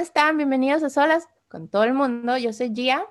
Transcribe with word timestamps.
están? 0.00 0.38
Bienvenidos 0.38 0.82
a 0.82 0.88
Solas 0.88 1.28
con 1.48 1.68
todo 1.68 1.84
el 1.84 1.92
mundo. 1.92 2.38
Yo 2.38 2.54
soy 2.54 2.72
Gia. 2.74 3.04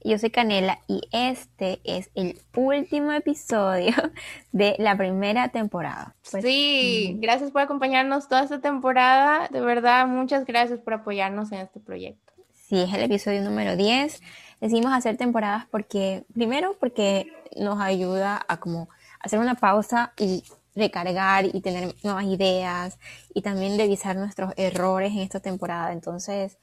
Y 0.00 0.10
yo 0.10 0.18
soy 0.18 0.30
Canela 0.30 0.80
y 0.88 1.02
este 1.12 1.80
es 1.84 2.10
el 2.14 2.40
último 2.56 3.12
episodio 3.12 3.94
de 4.52 4.74
la 4.78 4.96
primera 4.96 5.50
temporada. 5.50 6.16
Pues, 6.28 6.42
sí, 6.42 7.18
gracias 7.20 7.52
por 7.52 7.60
acompañarnos 7.60 8.28
toda 8.28 8.42
esta 8.42 8.60
temporada. 8.60 9.48
De 9.48 9.60
verdad, 9.60 10.08
muchas 10.08 10.44
gracias 10.44 10.80
por 10.80 10.94
apoyarnos 10.94 11.52
en 11.52 11.60
este 11.60 11.78
proyecto. 11.78 12.32
Sí, 12.50 12.80
es 12.80 12.92
el 12.94 13.02
episodio 13.02 13.42
número 13.42 13.76
10. 13.76 14.22
Decidimos 14.60 14.92
hacer 14.92 15.18
temporadas 15.18 15.66
porque, 15.70 16.24
primero, 16.32 16.76
porque 16.80 17.30
nos 17.56 17.78
ayuda 17.78 18.44
a 18.48 18.56
como 18.56 18.88
hacer 19.20 19.38
una 19.38 19.54
pausa 19.54 20.14
y 20.18 20.42
recargar 20.74 21.44
y 21.46 21.60
tener 21.60 21.94
nuevas 22.02 22.24
ideas 22.24 22.98
y 23.34 23.42
también 23.42 23.78
revisar 23.78 24.16
nuestros 24.16 24.52
errores 24.56 25.12
en 25.12 25.18
esta 25.18 25.40
temporada. 25.40 25.92
Entonces, 25.92 26.58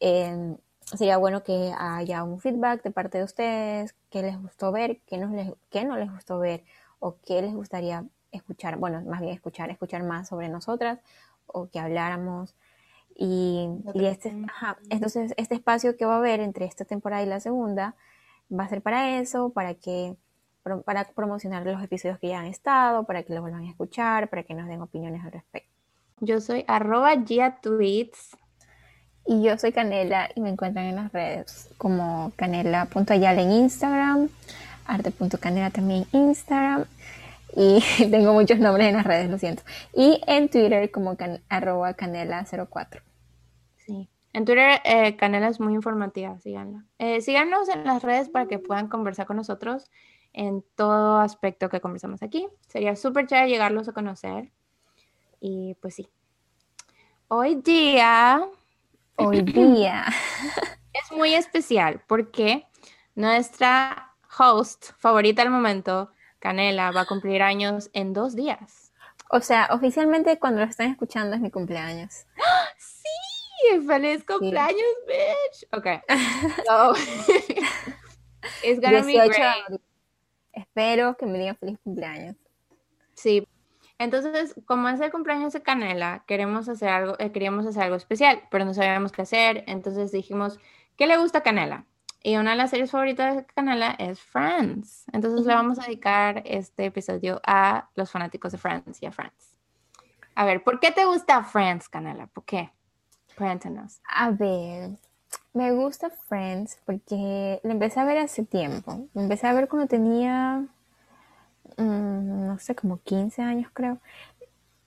em, 0.00 0.56
sería 0.96 1.18
bueno 1.18 1.42
que 1.42 1.72
haya 1.78 2.24
un 2.24 2.40
feedback 2.40 2.82
de 2.82 2.90
parte 2.90 3.18
de 3.18 3.24
ustedes, 3.24 3.94
qué 4.10 4.22
les 4.22 4.40
gustó 4.40 4.72
ver, 4.72 5.00
qué, 5.06 5.18
no 5.18 5.28
les, 5.34 5.52
qué 5.70 5.84
no 5.84 5.96
les 5.96 6.10
gustó 6.10 6.38
ver 6.38 6.64
o 6.98 7.16
qué 7.24 7.42
les 7.42 7.54
gustaría 7.54 8.04
escuchar, 8.32 8.76
bueno, 8.76 9.02
más 9.02 9.20
bien 9.20 9.34
escuchar, 9.34 9.70
escuchar 9.70 10.02
más 10.02 10.28
sobre 10.28 10.48
nosotras 10.48 11.00
o 11.46 11.68
que 11.68 11.78
habláramos. 11.80 12.54
Y, 13.16 13.68
y 13.94 14.06
este, 14.06 14.34
entonces 14.88 15.34
este 15.36 15.54
espacio 15.54 15.96
que 15.96 16.06
va 16.06 16.14
a 16.14 16.18
haber 16.18 16.40
entre 16.40 16.64
esta 16.64 16.84
temporada 16.84 17.22
y 17.22 17.26
la 17.26 17.40
segunda 17.40 17.94
va 18.50 18.64
a 18.64 18.68
ser 18.68 18.82
para 18.82 19.18
eso, 19.18 19.50
para 19.50 19.74
que 19.74 20.16
para 20.62 21.04
promocionar 21.04 21.64
los 21.64 21.82
episodios 21.82 22.18
que 22.18 22.28
ya 22.28 22.40
han 22.40 22.46
estado, 22.46 23.04
para 23.04 23.22
que 23.22 23.32
los 23.32 23.42
vuelvan 23.42 23.64
a 23.64 23.70
escuchar, 23.70 24.28
para 24.28 24.42
que 24.42 24.54
nos 24.54 24.68
den 24.68 24.82
opiniones 24.82 25.24
al 25.24 25.32
respecto. 25.32 25.70
Yo 26.20 26.40
soy 26.40 26.64
arroba 26.68 27.14
Gia 27.24 27.60
Tweets. 27.60 28.36
Y 29.26 29.42
yo 29.42 29.56
soy 29.58 29.72
Canela 29.72 30.30
y 30.34 30.40
me 30.40 30.48
encuentran 30.48 30.86
en 30.86 30.96
las 30.96 31.12
redes 31.12 31.70
como 31.76 32.32
canela.ayala 32.36 33.42
en 33.42 33.52
Instagram, 33.52 34.28
arte.canela 34.86 35.70
también 35.70 36.06
en 36.12 36.28
Instagram. 36.28 36.84
Y 37.54 37.82
tengo 38.10 38.32
muchos 38.32 38.58
nombres 38.58 38.88
en 38.88 38.96
las 38.96 39.04
redes, 39.04 39.30
lo 39.30 39.38
siento. 39.38 39.62
Y 39.94 40.20
en 40.26 40.48
Twitter 40.48 40.90
como 40.90 41.16
arroba 41.48 41.94
canela04. 41.94 43.02
Sí. 43.86 44.08
En 44.32 44.44
Twitter, 44.44 44.80
eh, 44.84 45.16
Canela 45.16 45.48
es 45.48 45.58
muy 45.58 45.74
informativa, 45.74 46.38
síganla. 46.38 46.84
Eh, 46.98 47.20
síganos 47.20 47.68
en 47.68 47.84
las 47.84 48.02
redes 48.02 48.28
para 48.28 48.46
que 48.46 48.58
puedan 48.58 48.88
conversar 48.88 49.26
con 49.26 49.36
nosotros 49.36 49.90
en 50.32 50.64
todo 50.74 51.18
aspecto 51.18 51.68
que 51.68 51.80
conversamos 51.80 52.22
aquí. 52.22 52.48
Sería 52.68 52.96
súper 52.96 53.26
chévere 53.26 53.48
llegarlos 53.48 53.88
a 53.88 53.92
conocer. 53.92 54.50
Y 55.40 55.74
pues 55.80 55.94
sí. 55.94 56.08
Hoy 57.28 57.56
día. 57.56 58.46
Hoy 59.16 59.42
día. 59.42 60.06
es 60.92 61.16
muy 61.16 61.34
especial 61.34 62.02
porque 62.06 62.66
nuestra 63.14 64.14
host 64.38 64.92
favorita 64.98 65.42
del 65.42 65.50
momento, 65.50 66.10
Canela, 66.38 66.90
va 66.90 67.02
a 67.02 67.06
cumplir 67.06 67.42
años 67.42 67.90
en 67.92 68.12
dos 68.12 68.34
días. 68.34 68.92
O 69.30 69.40
sea, 69.40 69.68
oficialmente 69.72 70.38
cuando 70.38 70.60
lo 70.60 70.66
están 70.66 70.90
escuchando 70.90 71.36
es 71.36 71.40
mi 71.40 71.50
cumpleaños. 71.50 72.26
¡Sí! 72.78 73.86
¡Feliz 73.86 74.24
cumpleaños, 74.24 74.94
bitch! 75.06 75.68
Ok. 75.72 75.86
So, 76.66 76.94
it's 78.64 78.80
gonna 78.80 79.02
be 79.02 79.14
great. 79.14 79.80
Espero 80.52 81.16
que 81.16 81.26
me 81.26 81.38
digan 81.38 81.56
feliz 81.56 81.78
cumpleaños. 81.82 82.36
Sí. 83.14 83.46
Entonces, 83.98 84.54
como 84.64 84.88
es 84.88 85.00
el 85.00 85.10
cumpleaños 85.10 85.52
de 85.52 85.62
Canela, 85.62 86.24
queremos 86.26 86.68
hacer 86.68 86.88
algo, 86.88 87.16
eh, 87.18 87.32
queríamos 87.32 87.66
hacer 87.66 87.82
algo 87.82 87.96
especial, 87.96 88.42
pero 88.50 88.64
no 88.64 88.72
sabíamos 88.72 89.12
qué 89.12 89.22
hacer. 89.22 89.64
Entonces 89.66 90.10
dijimos, 90.10 90.58
¿qué 90.96 91.06
le 91.06 91.18
gusta 91.18 91.38
a 91.38 91.42
Canela? 91.42 91.84
Y 92.22 92.36
una 92.36 92.50
de 92.50 92.56
las 92.56 92.70
series 92.70 92.90
favoritas 92.90 93.36
de 93.36 93.44
Canela 93.46 93.96
es 93.98 94.20
Friends. 94.20 95.04
Entonces 95.12 95.46
le 95.46 95.54
vamos 95.54 95.78
a 95.78 95.84
dedicar 95.84 96.42
este 96.44 96.86
episodio 96.86 97.40
a 97.46 97.88
los 97.94 98.10
fanáticos 98.10 98.52
de 98.52 98.58
Friends 98.58 99.02
y 99.02 99.06
a 99.06 99.12
Friends. 99.12 99.56
A 100.34 100.44
ver, 100.44 100.62
¿por 100.62 100.80
qué 100.80 100.92
te 100.92 101.04
gusta 101.04 101.42
Friends, 101.44 101.88
Canela? 101.88 102.26
¿Por 102.26 102.44
qué? 102.44 102.70
Cuéntanos. 103.36 104.00
A 104.08 104.30
ver, 104.30 104.98
me 105.52 105.72
gusta 105.72 106.10
Friends 106.10 106.78
porque 106.86 107.60
lo 107.62 107.70
empecé 107.70 108.00
a 108.00 108.04
ver 108.04 108.18
hace 108.18 108.44
tiempo. 108.44 109.08
Lo 109.14 109.22
empecé 109.22 109.46
a 109.46 109.52
ver 109.52 109.68
cuando 109.68 109.88
tenía, 109.88 110.66
mm, 111.76 112.46
no 112.46 112.58
sé, 112.58 112.74
como 112.74 112.98
15 112.98 113.42
años 113.42 113.70
creo. 113.72 113.98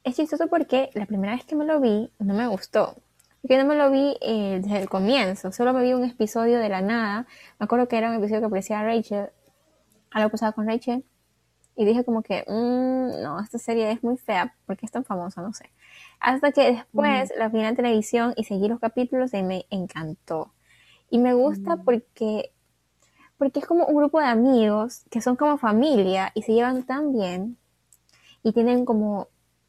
Es 0.04 0.16
chistoso 0.16 0.48
porque 0.48 0.90
la 0.94 1.06
primera 1.06 1.34
vez 1.34 1.46
que 1.46 1.56
me 1.56 1.66
lo 1.66 1.80
vi 1.80 2.12
no 2.20 2.34
me 2.34 2.48
gustó. 2.48 2.96
Porque 3.42 3.58
no 3.58 3.66
me 3.66 3.76
lo 3.76 3.92
vi 3.92 4.18
eh, 4.22 4.60
desde 4.64 4.80
el 4.82 4.90
comienzo. 4.90 5.52
Solo 5.52 5.74
me 5.74 5.84
vi 5.84 5.94
un 5.94 6.06
episodio 6.06 6.60
de 6.60 6.70
la 6.70 6.82
nada. 6.82 7.28
Me 7.60 7.66
acuerdo 7.66 7.88
que 7.88 7.98
era 7.98 8.10
un 8.10 8.16
episodio 8.16 8.42
que 8.42 8.48
aparecía 8.48 8.80
a 8.80 8.84
Rachel. 8.84 9.30
Algo 10.12 10.30
pasaba 10.30 10.54
con 10.54 10.68
Rachel. 10.68 11.04
Y 11.76 11.86
dije 11.86 12.06
como 12.06 12.22
que, 12.24 12.46
mm, 12.48 13.22
no, 13.24 13.40
esta 13.42 13.58
serie 13.58 13.92
es 13.92 14.04
muy 14.04 14.18
fea 14.18 14.56
porque 14.66 14.86
es 14.86 14.92
tan 14.92 15.04
famosa, 15.04 15.42
no 15.42 15.54
sé. 15.54 15.72
Hasta 16.20 16.52
que 16.52 16.72
después 16.72 17.34
la 17.38 17.50
vi 17.50 17.62
en 17.62 17.76
televisión 17.76 18.34
y 18.38 18.46
seguí 18.46 18.68
los 18.70 18.80
capítulos 18.80 19.34
y 19.34 19.44
me 19.44 19.66
encantó. 19.70 20.53
Y 21.14 21.20
me 21.20 21.36
gusta 21.36 21.78
porque, 21.78 22.52
porque 23.38 23.60
es 23.60 23.68
como 23.68 23.86
un 23.86 23.96
grupo 23.96 24.20
de 24.20 24.26
amigos 24.26 25.04
que 25.12 25.22
son 25.22 25.36
como 25.36 25.60
familia 25.60 26.32
y 26.34 26.42
se 26.42 26.54
llevan 26.54 26.88
tan 26.88 27.14
bien 27.14 27.60
y 28.42 28.52
tienen 28.52 28.84
como, 28.84 29.28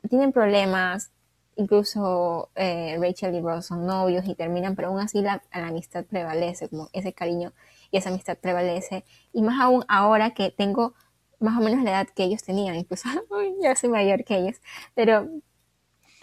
tienen 0.09 0.33
problemas, 0.33 1.13
incluso 1.57 2.49
eh, 2.55 2.97
Rachel 2.99 3.35
y 3.35 3.43
Ross 3.43 3.67
son 3.67 3.85
novios 3.85 4.25
y 4.27 4.35
terminan, 4.35 4.75
pero 4.75 4.89
aún 4.89 5.01
así 5.01 5.21
la, 5.21 5.43
la, 5.53 5.67
amistad 5.67 6.07
prevalece, 6.07 6.71
como 6.71 6.89
ese 6.95 7.13
cariño 7.13 7.53
y 7.91 7.99
esa 7.99 8.09
amistad 8.09 8.39
prevalece. 8.39 9.05
Y 9.35 9.43
más 9.43 9.61
aún 9.61 9.85
ahora 9.87 10.31
que 10.31 10.51
tengo 10.51 10.95
más 11.41 11.59
o 11.59 11.63
menos 11.63 11.85
la 11.85 11.91
edad 11.91 12.09
que 12.09 12.25
ellos 12.25 12.43
tenían, 12.43 12.75
incluso 12.77 13.07
ya 13.61 13.77
soy 13.77 13.91
mayor 13.91 14.25
que 14.25 14.39
ellos, 14.39 14.57
pero 14.95 15.29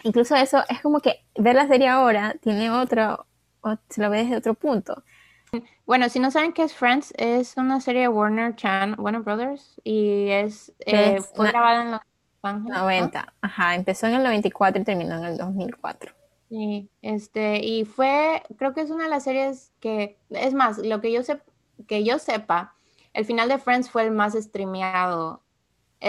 incluso 0.02 0.34
eso 0.34 0.64
es 0.68 0.80
como 0.80 0.98
que 0.98 1.24
ver 1.36 1.54
la 1.54 1.68
serie 1.68 1.86
ahora 1.86 2.34
tiene 2.40 2.72
otro, 2.72 3.28
o 3.60 3.76
se 3.88 4.02
lo 4.02 4.10
ve 4.10 4.24
desde 4.24 4.38
otro 4.38 4.54
punto. 4.54 5.04
Bueno, 5.84 6.08
si 6.08 6.18
no 6.18 6.30
saben 6.30 6.54
qué 6.54 6.62
es 6.62 6.72
Friends, 6.72 7.12
es 7.18 7.58
una 7.58 7.80
serie 7.80 8.02
de 8.02 8.08
Warner 8.08 8.56
Chan, 8.56 8.94
Warner 8.98 9.20
Brothers, 9.20 9.78
y 9.84 10.28
es, 10.30 10.72
eh, 10.80 11.20
fue 11.34 11.48
grabada 11.48 11.82
en 11.82 11.90
los 11.90 12.00
90. 12.64 13.34
Ajá, 13.42 13.74
empezó 13.74 14.06
en 14.06 14.14
el 14.14 14.22
94 14.22 14.80
y 14.80 14.84
terminó 14.84 15.18
en 15.18 15.24
el 15.24 15.36
2004. 15.36 16.14
Sí, 16.48 16.88
este, 17.02 17.58
y 17.64 17.84
fue, 17.84 18.42
creo 18.56 18.72
que 18.72 18.80
es 18.80 18.90
una 18.90 19.04
de 19.04 19.10
las 19.10 19.24
series 19.24 19.72
que, 19.80 20.18
es 20.30 20.54
más, 20.54 20.78
lo 20.78 21.02
que 21.02 21.12
yo, 21.12 21.22
sé, 21.22 21.40
que 21.86 22.02
yo 22.02 22.18
sepa, 22.18 22.74
el 23.12 23.26
final 23.26 23.50
de 23.50 23.58
Friends 23.58 23.90
fue 23.90 24.04
el 24.04 24.10
más 24.10 24.32
streameado 24.32 25.42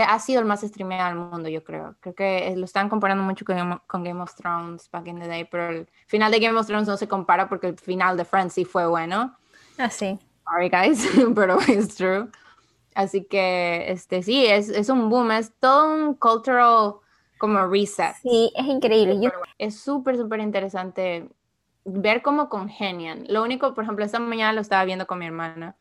ha 0.01 0.17
sido 0.19 0.39
el 0.39 0.45
más 0.45 0.61
streameado 0.61 1.09
del 1.09 1.17
mundo, 1.17 1.49
yo 1.49 1.63
creo. 1.63 1.95
Creo 1.99 2.15
que 2.15 2.53
lo 2.55 2.65
están 2.65 2.89
comparando 2.89 3.23
mucho 3.23 3.45
con, 3.45 3.81
con, 3.85 4.03
Game 4.03 4.21
of 4.21 4.33
Thrones 4.35 4.89
back 4.91 5.07
in 5.07 5.19
the 5.19 5.27
day, 5.27 5.45
pero 5.45 5.69
el 5.69 5.87
final 6.07 6.31
de 6.31 6.39
Game 6.39 6.57
of 6.57 6.65
Thrones 6.65 6.87
no 6.87 6.97
se 6.97 7.07
compara 7.07 7.47
porque 7.47 7.67
el 7.67 7.77
final 7.77 8.17
de 8.17 8.25
Friends 8.25 8.53
sí 8.53 8.65
fue 8.65 8.87
bueno. 8.87 9.37
Así. 9.77 10.17
Ah, 10.45 10.51
Sorry, 10.51 10.69
guys, 10.69 11.07
pero 11.35 11.59
es 11.59 11.95
true. 11.95 12.27
Así 12.95 13.25
que, 13.25 13.91
este, 13.91 14.23
sí, 14.23 14.45
es, 14.45 14.69
es 14.69 14.89
un 14.89 15.09
boom, 15.09 15.31
es 15.31 15.51
todo 15.59 15.93
un 15.93 16.13
cultural 16.15 16.95
como 17.37 17.65
reset. 17.67 18.15
Sí, 18.21 18.51
es 18.55 18.65
increíble. 18.65 19.31
Es 19.57 19.79
súper, 19.79 20.17
súper 20.17 20.39
interesante 20.39 21.29
ver 21.85 22.21
cómo 22.21 22.49
congenian. 22.49 23.25
Lo 23.27 23.43
único, 23.43 23.73
por 23.73 23.83
ejemplo, 23.83 24.05
esta 24.05 24.19
mañana 24.19 24.53
lo 24.53 24.61
estaba 24.61 24.85
viendo 24.85 25.07
con 25.07 25.19
mi 25.19 25.25
hermana 25.25 25.75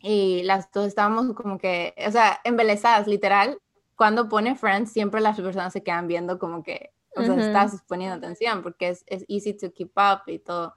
y 0.00 0.42
las 0.44 0.70
dos 0.70 0.86
estábamos 0.86 1.34
como 1.34 1.58
que, 1.58 1.94
o 2.06 2.10
sea, 2.10 2.40
embelesadas, 2.44 3.06
literal. 3.06 3.58
Cuando 3.96 4.28
pone 4.28 4.54
Friends, 4.54 4.92
siempre 4.92 5.20
las 5.20 5.40
personas 5.40 5.72
se 5.72 5.82
quedan 5.82 6.06
viendo 6.06 6.38
como 6.38 6.62
que, 6.62 6.92
o 7.16 7.24
sea, 7.24 7.34
estás 7.34 7.82
poniendo 7.88 8.16
atención 8.16 8.62
porque 8.62 8.90
es, 8.90 9.04
es, 9.08 9.24
easy 9.28 9.54
to 9.54 9.72
keep 9.72 9.90
up 9.96 10.22
y 10.26 10.38
todo. 10.38 10.74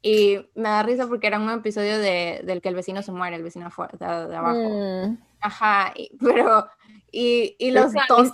Y 0.00 0.48
me 0.54 0.68
da 0.68 0.82
risa 0.82 1.08
porque 1.08 1.26
era 1.26 1.40
un 1.40 1.50
episodio 1.50 1.98
de, 1.98 2.42
del 2.44 2.60
que 2.60 2.68
el 2.68 2.74
vecino 2.76 3.02
se 3.02 3.10
muere, 3.10 3.36
el 3.36 3.42
vecino 3.42 3.68
de, 3.68 4.06
de 4.06 4.36
abajo. 4.36 4.68
Mm. 5.08 5.18
Ajá, 5.40 5.92
pero, 6.20 6.68
y, 7.10 7.56
y 7.58 7.72
los 7.72 7.92
dos... 8.08 8.32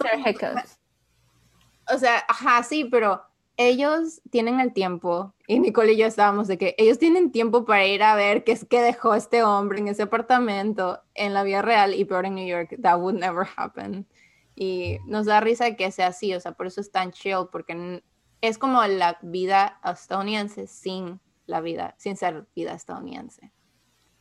O 1.91 1.97
sea, 1.97 2.23
ajá, 2.29 2.63
sí, 2.63 2.85
pero 2.85 3.23
ellos 3.59 4.23
tienen 4.31 4.61
el 4.61 4.73
tiempo, 4.73 5.35
y 5.49 5.59
Nicole 5.59 5.95
y 5.95 5.97
yo 5.97 6.07
estábamos 6.07 6.47
de 6.47 6.57
que 6.59 6.77
ellos 6.79 6.99
tienen 7.01 7.33
tiempo 7.33 7.65
para 7.65 7.85
ir 7.87 8.05
a 8.05 8.15
ver 8.15 8.45
qué 8.45 8.53
es 8.53 8.65
que 8.65 8.81
dejó 8.81 9.17
este 9.17 9.43
hombre 9.43 9.81
en 9.81 9.89
ese 9.89 10.05
apartamento 10.05 11.03
en 11.15 11.35
la 11.35 11.43
vida 11.43 11.61
real 11.61 11.93
y 11.93 12.05
peor 12.05 12.25
en 12.25 12.37
New 12.37 12.47
York, 12.47 12.77
that 12.81 13.01
would 13.01 13.19
never 13.19 13.47
happen. 13.57 14.07
Y 14.55 14.99
nos 15.07 15.27
da 15.27 15.41
risa 15.41 15.75
que 15.75 15.91
sea 15.91 16.07
así, 16.07 16.33
o 16.35 16.41
sea, 16.41 16.53
por 16.53 16.69
eso 16.69 16.81
es 16.81 16.93
tan 16.93 17.11
chill, 17.11 17.49
porque 17.51 18.01
es 18.41 18.59
como 18.59 18.81
la 18.87 19.19
vida 19.23 19.81
estadounidense 19.85 20.69
sin 20.69 21.21
la 21.47 21.61
vida, 21.61 21.97
sin 21.99 22.17
ser 22.17 22.47
vida 22.55 22.75
estadounidense. 22.75 23.51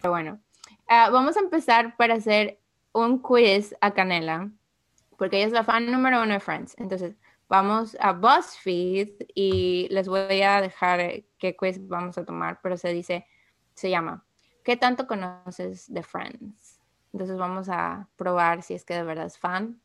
Pero 0.01 0.11
bueno, 0.11 0.39
ah, 0.87 1.11
vamos 1.11 1.37
a 1.37 1.41
empezar 1.41 1.95
para 1.95 2.15
hacer 2.15 2.59
un 2.91 3.19
quiz 3.19 3.75
a 3.81 3.91
Canela, 3.93 4.49
porque 5.15 5.37
ella 5.37 5.45
es 5.45 5.53
la 5.53 5.63
fan 5.63 5.91
número 5.91 6.23
uno 6.23 6.33
de 6.33 6.39
Friends. 6.39 6.75
Entonces, 6.79 7.15
vamos 7.49 7.95
a 7.99 8.13
BuzzFeed 8.13 9.27
y 9.33 9.87
les 9.89 10.07
voy 10.07 10.41
a 10.41 10.61
dejar 10.61 11.23
qué 11.37 11.55
quiz 11.55 11.85
vamos 11.87 12.17
a 12.17 12.25
tomar, 12.25 12.59
pero 12.61 12.77
se 12.77 12.89
dice, 12.89 13.25
se 13.73 13.89
llama, 13.89 14.25
¿qué 14.63 14.75
tanto 14.75 15.07
conoces 15.07 15.91
de 15.91 16.03
Friends? 16.03 16.79
Entonces 17.13 17.37
vamos 17.37 17.69
a 17.69 18.07
probar 18.15 18.63
si 18.63 18.73
es 18.73 18.83
que 18.83 18.95
de 18.95 19.03
verdad 19.03 19.25
es 19.25 19.37
fan 19.37 19.81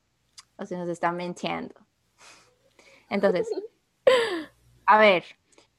o 0.56 0.66
si 0.66 0.74
nos 0.76 0.88
está 0.88 1.12
mintiendo. 1.12 1.74
Entonces, 3.08 3.48
a 4.86 4.98
ver, 4.98 5.24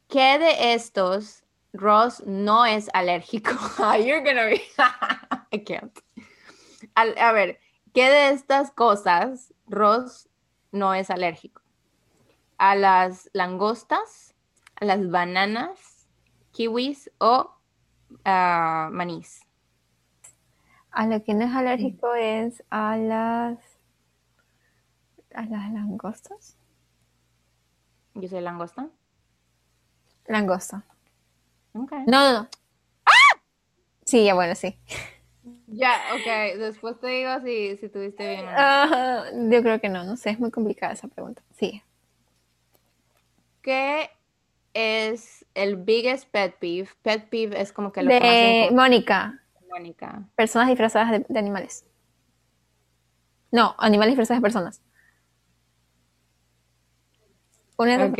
¿qué 0.07 0.39
de 0.39 0.73
estos 0.73 1.43
Ross 1.73 2.23
no 2.25 2.65
es 2.65 2.89
alérgico? 2.93 3.51
You're 3.97 4.21
gonna 4.21 4.45
be... 4.45 4.61
I 5.51 5.63
can't. 5.63 5.99
a 6.95 7.31
ver, 7.31 7.59
¿qué 7.93 8.09
de 8.09 8.29
estas 8.29 8.71
cosas 8.71 9.53
Ross 9.67 10.29
no 10.71 10.93
es 10.93 11.09
alérgico? 11.09 11.62
A 12.63 12.75
las 12.75 13.29
langostas, 13.33 14.33
a 14.75 14.85
las 14.85 15.09
bananas, 15.09 16.07
kiwis 16.53 17.11
o 17.17 17.53
uh, 18.09 18.89
manís. 18.89 19.41
A 20.91 21.05
lo 21.05 21.21
que 21.21 21.33
no 21.33 21.43
es 21.43 21.53
alérgico 21.53 22.15
es 22.15 22.63
a 22.69 22.95
las 22.95 23.57
a 25.35 25.41
las 25.41 25.73
langostas. 25.73 26.55
Yo 28.13 28.29
soy 28.29 28.39
langosta. 28.39 28.87
Langosta. 30.27 30.85
Okay. 31.73 32.05
No, 32.07 32.31
no, 32.31 32.43
no. 32.43 32.47
¡Ah! 33.05 33.41
Sí, 34.05 34.23
ya 34.23 34.35
bueno, 34.35 34.55
sí. 34.55 34.79
Ya, 35.67 35.99
ok. 36.13 36.59
Después 36.59 36.97
te 37.01 37.07
digo 37.07 37.41
si, 37.43 37.75
si 37.75 37.89
tuviste 37.89 38.25
bien. 38.25 38.45
Uh, 38.45 39.51
yo 39.51 39.61
creo 39.61 39.81
que 39.81 39.89
no, 39.89 40.05
no 40.05 40.15
sé, 40.15 40.29
es 40.29 40.39
muy 40.39 40.49
complicada 40.49 40.93
esa 40.93 41.09
pregunta. 41.09 41.41
Sí. 41.57 41.83
¿Qué 43.63 44.09
es 44.73 45.45
el 45.55 45.77
biggest 45.77 46.29
pet 46.29 46.59
peeve? 46.59 46.89
Pet 47.01 47.29
peeve 47.29 47.59
es 47.59 47.71
como 47.71 47.91
que 47.91 48.03
lo 48.03 48.09
de 48.09 48.69
Mónica. 48.73 49.41
Mónica. 49.69 50.23
Personas 50.35 50.67
disfrazadas 50.67 51.23
de, 51.27 51.39
animales. 51.39 51.85
No, 53.51 53.73
animales 53.79 54.11
disfrazados 54.11 54.39
de 54.39 54.43
personas. 54.43 54.81
Ok. 57.77 58.19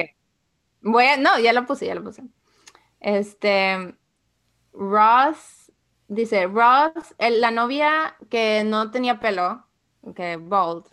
Voy 0.81 1.05
a, 1.05 1.17
no, 1.17 1.37
ya 1.39 1.53
lo 1.53 1.65
puse, 1.65 1.85
ya 1.85 1.95
lo 1.95 2.03
puse. 2.03 2.23
Este, 3.01 3.95
Ross, 4.71 5.71
dice, 6.07 6.47
Ross, 6.47 7.15
la 7.19 7.51
novia 7.51 8.15
que 8.29 8.63
no 8.63 8.91
tenía 8.91 9.19
pelo, 9.19 9.67
que 10.15 10.37
bald, 10.37 10.85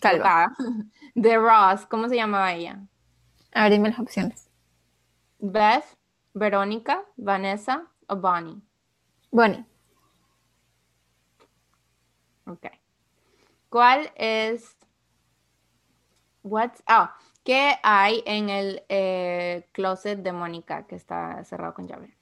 Calva. 0.00 0.52
de 1.14 1.36
Ross, 1.36 1.86
¿cómo 1.86 2.08
se 2.08 2.16
llamaba 2.16 2.54
ella? 2.54 2.80
A 3.52 3.64
ver, 3.64 3.72
dime 3.72 3.90
las 3.90 3.98
opciones. 3.98 4.48
Beth, 5.38 5.84
Verónica, 6.34 7.04
Vanessa 7.16 7.86
o 8.06 8.16
Bonnie. 8.16 8.60
Bonnie. 9.30 9.64
Ok. 12.46 12.66
¿Cuál 13.68 14.10
es... 14.16 14.76
What's... 16.42 16.82
Ah, 16.86 17.16
¿qué 17.44 17.74
hay 17.82 18.22
en 18.26 18.50
el 18.50 18.82
eh, 18.88 19.68
closet 19.72 20.20
de 20.20 20.32
Mónica 20.32 20.86
que 20.86 20.96
está 20.96 21.42
cerrado 21.44 21.74
con 21.74 21.86
llave? 21.86 22.16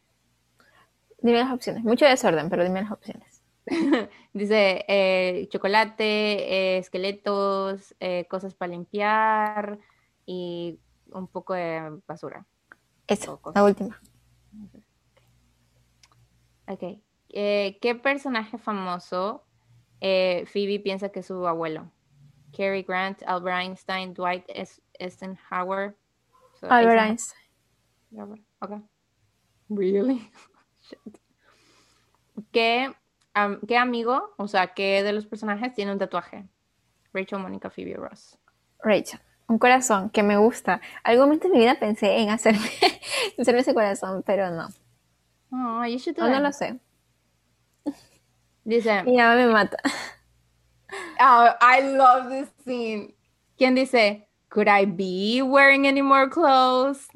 Dime 1.20 1.40
las 1.40 1.52
opciones. 1.52 1.82
Mucho 1.84 2.04
desorden, 2.04 2.48
pero 2.48 2.64
dime 2.64 2.82
las 2.82 2.92
opciones. 2.92 3.42
Dice 4.32 4.84
eh, 4.88 5.48
chocolate, 5.50 6.04
eh, 6.04 6.78
esqueletos, 6.78 7.94
cosas 8.28 8.54
para 8.54 8.72
limpiar 8.72 9.78
y 10.24 10.78
un 11.12 11.28
poco 11.28 11.54
de 11.54 12.00
basura. 12.06 12.46
Eso, 13.06 13.40
la 13.54 13.64
última. 13.64 14.00
Ok. 16.66 17.00
Eh, 17.30 17.78
¿Qué 17.80 17.94
personaje 17.94 18.58
famoso 18.58 19.44
eh, 20.00 20.44
Phoebe 20.46 20.80
piensa 20.80 21.08
que 21.08 21.20
es 21.20 21.26
su 21.26 21.46
abuelo? 21.46 21.90
Cary 22.56 22.82
Grant, 22.82 23.22
Albert 23.26 23.56
Einstein, 23.56 24.14
Dwight 24.14 24.44
Eisenhower. 24.98 25.96
Albert 26.62 27.00
Einstein. 27.00 28.46
Okay. 28.60 28.82
Really? 29.68 30.30
¿Qué, 32.52 32.94
¿Qué 33.66 33.76
amigo, 33.76 34.34
o 34.36 34.48
sea, 34.48 34.74
qué 34.74 35.02
de 35.02 35.12
los 35.12 35.26
personajes 35.26 35.74
tiene 35.74 35.92
un 35.92 35.98
tatuaje? 35.98 36.48
Rachel, 37.12 37.38
Monica, 37.38 37.70
Phoebe, 37.70 37.94
Ross. 37.94 38.38
Rachel 38.80 39.20
un 39.48 39.58
corazón 39.58 40.10
que 40.10 40.22
me 40.22 40.36
gusta. 40.36 40.80
Algún 41.02 41.24
momento 41.24 41.46
en 41.46 41.52
mi 41.54 41.58
vida 41.58 41.74
pensé 41.80 42.18
en 42.18 42.30
hacerme, 42.30 42.70
hacerme 43.38 43.60
ese 43.60 43.74
corazón, 43.74 44.22
pero 44.24 44.50
no. 44.50 44.68
Oh, 45.50 45.84
you 45.86 45.98
should 45.98 46.16
no 46.18 46.40
lo 46.40 46.52
sé. 46.52 46.78
Dice. 48.64 49.02
Y 49.06 49.16
ya 49.16 49.34
me 49.34 49.46
mata. 49.46 49.78
Oh, 51.20 51.48
I 51.60 51.80
love 51.82 52.28
this 52.28 52.48
scene. 52.64 53.14
¿Quién 53.56 53.74
dice? 53.74 54.28
Could 54.50 54.68
I 54.68 54.84
be 54.84 55.42
wearing 55.42 55.86
any 55.86 56.02
more 56.02 56.28
clothes? 56.28 57.08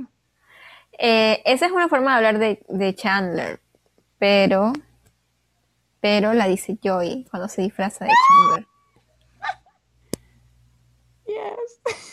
Eh, 0.99 1.43
esa 1.45 1.67
es 1.67 1.73
una 1.73 1.89
forma 1.89 2.13
de 2.13 2.17
hablar 2.17 2.39
de, 2.39 2.65
de 2.69 2.95
Chandler, 2.95 3.61
pero, 4.19 4.73
pero 6.01 6.33
la 6.33 6.47
dice 6.47 6.79
Joey 6.83 7.27
cuando 7.31 7.49
se 7.49 7.63
disfraza 7.63 8.07
de 8.07 8.11
Chandler. 8.11 8.67
Yes. 11.25 12.12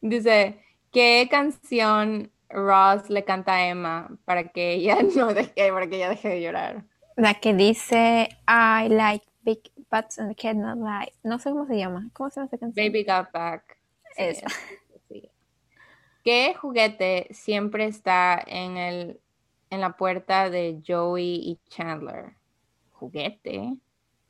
Dice, 0.00 0.62
¿qué 0.92 1.28
canción 1.30 2.30
Ross 2.48 3.10
le 3.10 3.24
canta 3.24 3.54
a 3.54 3.68
Emma 3.68 4.08
para 4.24 4.48
que 4.48 4.74
ella 4.74 4.98
no 5.16 5.32
deje, 5.32 5.72
para 5.72 5.88
que 5.88 5.96
ella 5.96 6.08
deje 6.08 6.28
de 6.28 6.42
llorar? 6.42 6.84
La 7.16 7.34
que 7.34 7.54
dice 7.54 8.28
I 8.48 8.88
like 8.88 9.26
big 9.42 9.70
butts 9.90 10.18
and 10.18 10.34
cannot 10.36 10.78
lie. 10.78 11.12
No 11.22 11.38
sé 11.38 11.50
cómo 11.50 11.66
se 11.66 11.76
llama. 11.76 12.08
¿Cómo 12.12 12.30
se 12.30 12.40
llama 12.40 12.46
esa 12.46 12.58
canción? 12.58 12.86
Baby 12.86 13.04
Got 13.04 13.32
Back. 13.32 13.76
Esa. 14.16 14.46
¿Qué 16.24 16.54
juguete 16.54 17.28
siempre 17.30 17.86
está 17.86 18.42
en 18.46 18.76
el 18.76 19.20
en 19.70 19.80
la 19.80 19.96
puerta 19.96 20.50
de 20.50 20.82
Joey 20.86 21.36
y 21.36 21.60
Chandler? 21.68 22.34
¿Juguete? 22.92 23.76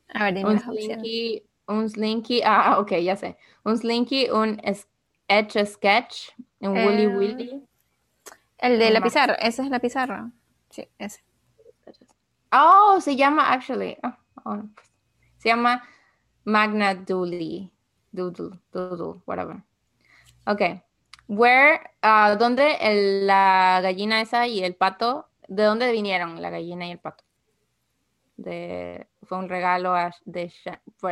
A 0.08 0.24
ver, 0.24 0.34
dime 0.34 0.50
un 0.50 0.58
slinky, 0.58 1.42
un 1.66 1.88
slinky, 1.88 2.42
ah, 2.44 2.78
ok, 2.78 2.92
ya 2.98 3.16
sé. 3.16 3.36
Un 3.64 3.76
slinky, 3.76 4.30
un 4.30 4.60
a 5.30 5.66
Sketch 5.66 6.30
en 6.60 6.72
Woolly 6.72 7.02
Eh, 7.04 7.08
Willy. 7.08 7.68
El 8.58 8.78
de 8.78 8.90
la 8.90 9.00
pizarra. 9.00 9.34
Esa 9.34 9.62
es 9.62 9.70
la 9.70 9.78
pizarra. 9.78 10.30
Sí, 10.70 10.86
ese. 10.98 11.22
Oh, 12.52 12.98
se 13.00 13.14
llama, 13.16 13.52
actually, 13.52 13.96
oh, 14.02 14.16
oh, 14.44 14.62
se 15.38 15.48
llama 15.48 15.82
Magna 16.44 16.94
Doodle, 16.94 17.70
Doodle, 18.10 18.58
Doodle, 18.72 19.22
whatever. 19.26 19.62
Ok. 20.46 20.62
Where, 21.28 21.80
ah, 22.02 22.34
¿dónde 22.36 22.76
el- 22.80 23.26
la 23.26 23.78
gallina 23.82 24.20
esa 24.20 24.48
y 24.48 24.64
el 24.64 24.74
pato, 24.74 25.28
de 25.46 25.62
dónde 25.62 25.92
vinieron 25.92 26.42
la 26.42 26.50
gallina 26.50 26.86
y 26.88 26.90
el 26.90 26.98
pato? 26.98 27.22
De, 28.36 29.06
fue 29.22 29.38
un 29.38 29.48
regalo 29.48 29.94
a- 29.94 30.14
de, 30.24 30.52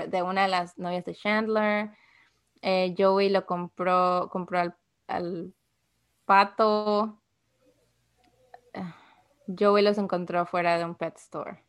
de 0.08 0.22
una 0.22 0.42
de 0.42 0.48
las 0.48 0.76
novias 0.76 1.04
de 1.04 1.14
Chandler. 1.14 1.90
Eh, 2.62 2.94
Joey 2.96 3.28
lo 3.30 3.46
compró, 3.46 4.28
compró 4.30 4.60
al, 4.60 4.76
al 5.06 5.54
pato. 6.24 7.20
Joey 9.58 9.82
los 9.82 9.98
encontró 9.98 10.44
fuera 10.46 10.78
de 10.78 10.84
un 10.84 10.94
pet 10.94 11.16
store. 11.16 11.62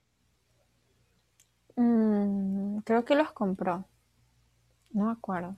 Mm, 1.76 2.80
creo 2.80 3.06
que 3.06 3.16
los 3.16 3.32
compró. 3.32 3.88
No 4.92 5.06
me 5.06 5.12
acuerdo. 5.12 5.56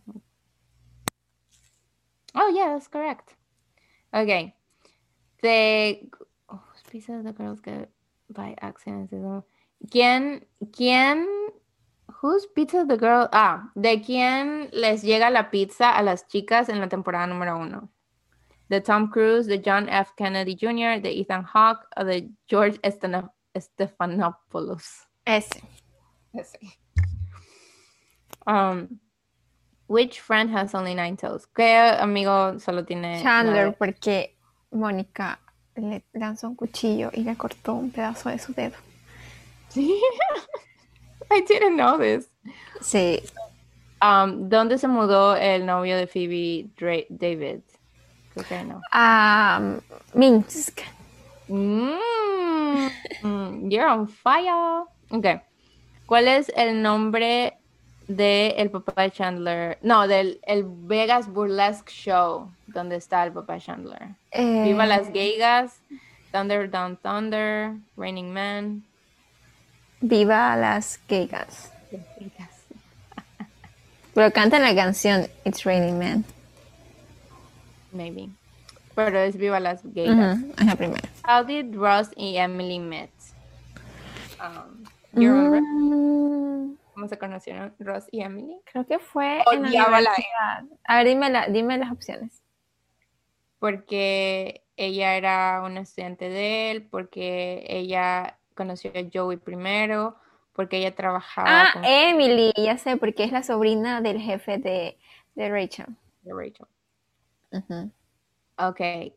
Oh, 2.36 2.50
yeah, 2.54 2.68
that's 2.74 2.88
correct. 2.88 3.36
Okay. 4.14 4.56
The 5.42 6.10
whose 6.48 6.84
pizza 6.90 7.22
the 7.24 7.34
girls 7.34 7.62
get 7.62 7.90
by 8.30 8.56
accident. 8.62 9.10
¿Quién, 9.90 10.48
quién, 10.72 11.28
whose 12.22 12.48
pizza 12.56 12.86
the 12.88 12.98
girl? 12.98 13.28
Ah, 13.32 13.72
¿de 13.76 14.02
quién 14.02 14.70
les 14.72 15.02
llega 15.04 15.30
la 15.30 15.50
pizza 15.50 15.92
a 15.92 16.02
las 16.04 16.28
chicas 16.28 16.70
en 16.70 16.80
la 16.80 16.88
temporada 16.88 17.28
número 17.28 17.58
uno? 17.58 17.90
¿De 18.70 18.80
Tom 18.82 19.10
Cruise, 19.10 19.48
de 19.48 19.62
John 19.64 19.90
F. 19.90 20.12
Kennedy 20.16 20.56
Jr., 20.56 21.02
de 21.02 21.20
Ethan 21.20 21.44
Hawke 21.44 21.86
o 21.98 22.06
de 22.06 22.30
George 22.48 22.80
Stephanopoulos? 23.54 25.08
Ese. 25.26 25.62
Um, 28.48 29.00
which 29.88 30.22
friend 30.22 30.50
has 30.56 30.74
only 30.74 30.96
nine 30.96 31.18
toes? 31.18 31.46
¿Qué 31.48 31.98
amigo 32.00 32.60
solo 32.60 32.86
tiene 32.86 33.22
Chandler, 33.22 33.76
porque 33.78 34.38
Mónica 34.72 35.40
le 35.76 36.06
lanzó 36.14 36.48
un 36.48 36.56
cuchillo 36.56 37.12
y 37.14 37.24
le 37.24 37.36
cortó 37.36 37.74
un 37.74 37.92
pedazo 37.92 38.30
de 38.30 38.40
su 38.40 38.54
dedo. 38.54 38.76
Sí. 39.70 40.02
I 41.32 41.42
didn't 41.48 41.76
know 41.78 41.98
this. 41.98 42.30
Sí. 42.82 43.22
Um, 44.02 44.50
¿Dónde 44.50 44.78
se 44.78 44.88
mudó 44.88 45.36
el 45.36 45.66
novio 45.66 45.96
de 45.96 46.08
Phoebe 46.08 46.68
Dra- 46.78 47.06
David? 47.10 47.60
Creo 48.34 48.46
que 48.48 48.64
no. 48.64 48.82
Ah, 48.92 49.62
Minsk. 50.14 50.82
Mm, 53.24 53.70
you're 53.70 53.88
on 53.90 54.08
fire. 54.08 54.86
Ok. 55.12 55.26
¿Cuál 56.06 56.28
es 56.28 56.50
el 56.56 56.82
nombre 56.82 57.58
del 58.08 58.54
el 58.58 58.70
papá 58.72 59.04
de 59.04 59.12
Chandler? 59.12 59.78
No, 59.82 60.08
del 60.08 60.40
el 60.44 60.64
Vegas 60.66 61.28
Burlesque 61.28 61.92
Show, 61.92 62.50
donde 62.68 62.96
está 62.98 63.24
el 63.24 63.32
papá 63.32 63.54
de 63.54 63.62
Chandler. 63.62 64.10
Eh, 64.32 64.64
Viva 64.64 64.86
Las 64.86 65.12
Vegas, 65.12 65.80
Thunder 66.32 66.70
Down 66.70 66.98
Thunder, 66.98 67.74
Raining 67.98 68.34
Man. 68.34 68.84
Viva 70.02 70.56
las 70.58 70.98
Gegas. 71.08 71.72
Pero 74.14 74.32
cantan 74.34 74.64
la 74.64 74.76
canción 74.76 75.28
It's 75.46 75.64
Raining 75.64 75.98
Man. 75.98 76.26
Maybe. 77.92 78.30
Pero 78.96 79.20
es 79.20 79.38
Viva 79.38 79.60
Las 79.60 79.82
Vegas. 79.94 80.38
Ujú, 80.40 80.54
es 80.60 80.66
la 80.66 80.76
primera. 80.76 81.10
How 81.28 81.46
did 81.46 81.74
Ross 81.76 82.10
y 82.18 82.38
Emily 82.38 82.80
met? 82.80 83.10
Um, 84.40 84.84
you 85.14 85.30
remember? 85.30 85.62
Mm, 85.62 86.76
¿Cómo 86.94 87.08
se 87.08 87.18
conocieron 87.18 87.74
Ross 87.80 88.06
y 88.12 88.22
Emily? 88.22 88.58
creo 88.66 88.86
que 88.86 89.00
fue 89.00 89.38
en 89.52 89.72
la- 89.72 89.88
universidad. 89.88 90.64
A 90.84 90.98
ver, 90.98 91.08
dime, 91.08 91.30
la- 91.30 91.48
dime 91.48 91.78
las 91.78 91.92
opciones. 91.92 92.42
Porque 93.60 94.64
ella 94.76 95.16
era 95.16 95.62
una 95.64 95.82
estudiante 95.82 96.28
de 96.30 96.72
él, 96.72 96.88
porque 96.90 97.64
ella 97.70 98.38
conoció 98.56 98.92
a 98.92 99.04
Joey 99.14 99.38
primero, 99.38 100.16
porque 100.54 100.78
ella 100.78 100.96
trabajaba 100.96 101.48
Ah, 101.50 101.70
con 101.74 101.86
Emily, 101.86 102.52
ya 102.58 102.78
sé, 102.78 102.98
porque 102.98 103.24
es 103.24 103.32
la 103.32 103.44
sobrina 103.44 104.02
del 104.02 104.20
jefe 104.20 104.58
de, 104.58 104.98
de 105.36 105.50
Rachel. 105.50 105.88
Rachel. 106.26 106.68
Ujú. 107.52 107.92
Ok. 108.58 109.14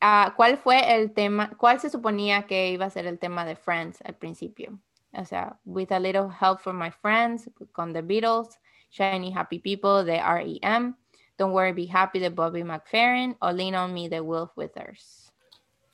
Ah, 0.00 0.34
¿Cuál 0.36 0.58
fue 0.58 0.94
el 0.94 1.12
tema? 1.12 1.50
¿Cuál 1.56 1.80
se 1.80 1.88
suponía 1.90 2.46
que 2.46 2.70
iba 2.70 2.84
a 2.84 2.90
ser 2.90 3.06
el 3.06 3.18
tema 3.18 3.44
de 3.44 3.56
Friends 3.56 4.02
al 4.02 4.14
principio? 4.14 4.78
O 5.12 5.24
sea, 5.24 5.58
With 5.64 5.92
a 5.92 5.98
Little 5.98 6.28
Help 6.40 6.58
from 6.60 6.78
My 6.78 6.90
Friends, 6.90 7.48
con 7.72 7.92
The 7.94 8.02
Beatles, 8.02 8.58
Shiny 8.90 9.32
Happy 9.34 9.58
People 9.58 10.04
de 10.04 10.18
R.E.M., 10.18 10.94
Don't 11.38 11.54
Worry 11.54 11.72
Be 11.72 11.88
Happy 11.90 12.18
de 12.18 12.28
Bobby 12.30 12.64
McFerrin 12.64 13.36
o 13.40 13.50
Lean 13.50 13.74
on 13.74 13.92
Me 13.94 14.08
de 14.08 14.20
Wolf 14.20 14.56
Withers. 14.56 15.25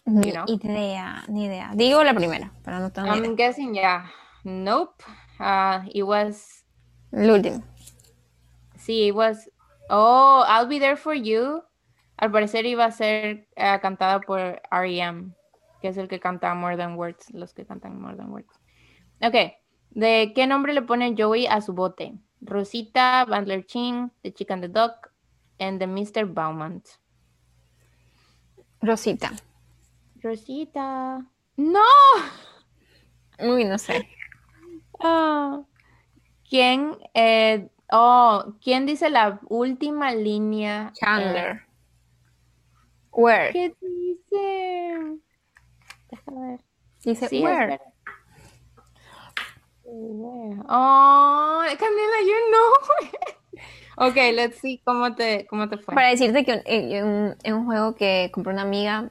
Ni 0.04 0.28
You 0.30 0.32
know? 0.34 0.44
idea, 0.48 1.24
ni 1.28 1.46
idea. 1.46 1.70
Digo 1.74 2.02
la 2.02 2.12
primera, 2.14 2.52
pero 2.64 2.80
no 2.80 2.90
tengo 2.90 3.08
ni 3.08 3.14
I'm 3.18 3.24
idea. 3.24 3.36
guessing, 3.36 3.74
yeah. 3.74 4.06
Nope. 4.44 5.02
Uh, 5.38 5.80
it 5.94 6.02
was, 6.02 6.64
La 7.12 7.32
última. 7.34 7.62
sí, 8.76 9.08
it 9.08 9.14
was, 9.14 9.48
oh, 9.90 10.44
I'll 10.48 10.66
Be 10.66 10.78
There 10.80 10.96
For 10.96 11.14
You. 11.14 11.62
Al 12.18 12.30
parecer 12.30 12.66
iba 12.66 12.84
a 12.84 12.90
ser 12.92 13.48
eh, 13.56 13.78
cantada 13.80 14.20
por 14.20 14.60
R.E.M., 14.70 15.32
que 15.80 15.88
es 15.88 15.96
el 15.96 16.08
que 16.08 16.20
canta 16.20 16.54
More 16.54 16.76
Than 16.76 16.96
Words, 16.96 17.30
los 17.32 17.52
que 17.54 17.64
cantan 17.64 18.00
More 18.00 18.16
Than 18.16 18.30
Words. 18.30 18.52
Ok, 19.20 19.34
¿de 19.90 20.32
qué 20.34 20.46
nombre 20.46 20.72
le 20.72 20.82
pone 20.82 21.14
Joey 21.16 21.46
a 21.46 21.60
su 21.60 21.72
bote? 21.72 22.14
Rosita, 22.40 23.24
Bandler 23.24 23.64
Ching, 23.66 24.10
The 24.22 24.32
Chicken 24.32 24.60
the 24.60 24.68
Duck, 24.68 25.10
and 25.58 25.78
the 25.80 25.86
Mr. 25.86 26.26
Baumont. 26.32 26.84
Rosita. 28.82 29.30
Rosita. 30.22 31.24
¡No! 31.56 31.80
Uy, 33.38 33.64
no 33.64 33.78
sé. 33.78 34.08
Ah. 35.00 35.62
¿Quién, 36.48 36.96
eh, 37.14 37.68
oh, 37.90 38.54
¿quién 38.62 38.86
dice 38.86 39.10
la 39.10 39.40
última 39.48 40.12
línea? 40.14 40.88
eh, 40.88 40.98
Chandler. 41.00 41.62
Where? 43.12 43.52
¿Qué 43.52 43.74
dice? 43.80 45.18
Déjame 46.10 46.50
ver. 46.50 46.60
Dice 47.04 47.28
Sí, 47.28 47.42
where. 47.42 47.80
Oh, 50.68 51.64
Camila, 51.78 52.18
you 52.26 52.38
know. 52.50 54.06
ok, 54.08 54.16
let's 54.34 54.58
see 54.60 54.80
cómo 54.84 55.14
te, 55.14 55.46
cómo 55.46 55.68
te 55.68 55.76
fue. 55.78 55.94
Para 55.94 56.08
decirte 56.08 56.44
que 56.44 56.62
en, 56.64 56.92
en- 56.92 57.36
en 57.42 57.54
un 57.54 57.66
juego 57.66 57.94
que 57.94 58.30
compró 58.32 58.52
una 58.52 58.62
amiga, 58.62 59.10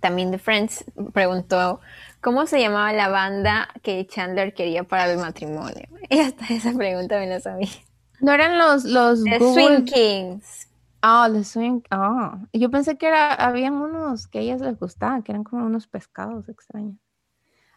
también 0.00 0.30
de 0.30 0.38
Friends, 0.38 0.84
preguntó 1.12 1.80
cómo 2.20 2.46
se 2.46 2.60
llamaba 2.60 2.92
la 2.92 3.08
banda 3.08 3.68
que 3.82 4.06
Chandler 4.06 4.54
quería 4.54 4.84
para 4.84 5.10
el 5.10 5.18
matrimonio. 5.18 5.88
Y 6.10 6.18
hasta 6.18 6.46
esa 6.52 6.72
pregunta 6.72 7.18
me 7.18 7.26
la 7.28 7.38
sabía. 7.40 7.68
No 8.20 8.32
eran 8.32 8.58
los, 8.58 8.84
los 8.84 9.22
The 9.24 9.38
Google- 9.38 9.54
Swing 9.66 9.84
Kings. 9.84 10.68
Ah, 11.02 11.28
los 11.32 11.48
swing. 11.48 11.80
Ah, 11.90 12.38
yo 12.52 12.70
pensé 12.70 12.98
que 12.98 13.06
era, 13.06 13.32
habían 13.32 13.74
unos 13.74 14.26
que 14.28 14.38
a 14.40 14.42
ellas 14.42 14.60
les 14.60 14.78
gustaban, 14.78 15.22
que 15.22 15.32
eran 15.32 15.44
como 15.44 15.64
unos 15.64 15.86
pescados 15.86 16.48
extraños. 16.48 16.98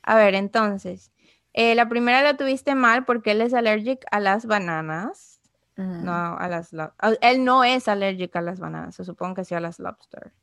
A 0.02 0.16
ver, 0.16 0.36
entonces, 0.36 1.12
eh, 1.54 1.76
la 1.76 1.88
primera 1.88 2.22
la 2.24 2.36
tuviste 2.36 2.76
mal 2.76 3.06
porque 3.06 3.32
él 3.32 3.42
es 3.42 3.54
alérgico 3.54 4.02
a 4.12 4.20
las 4.20 4.46
bananas. 4.46 5.40
Mm. 5.78 6.04
No, 6.04 6.12
a 6.38 6.48
las 6.50 6.74
lo- 6.74 6.94
Él 7.22 7.46
no 7.46 7.64
es 7.64 7.88
alérgico 7.88 8.40
a 8.40 8.42
las 8.42 8.60
bananas, 8.60 8.96
se 8.96 9.06
supone 9.06 9.36
que 9.36 9.46
sí 9.46 9.56
a 9.56 9.60
las 9.62 9.80
lobster. 9.80 10.34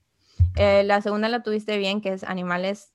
Eh, 0.56 0.82
la 0.84 1.00
segunda 1.00 1.28
la 1.28 1.42
tuviste 1.42 1.78
bien, 1.78 2.00
que 2.00 2.12
es 2.12 2.24
animales 2.24 2.92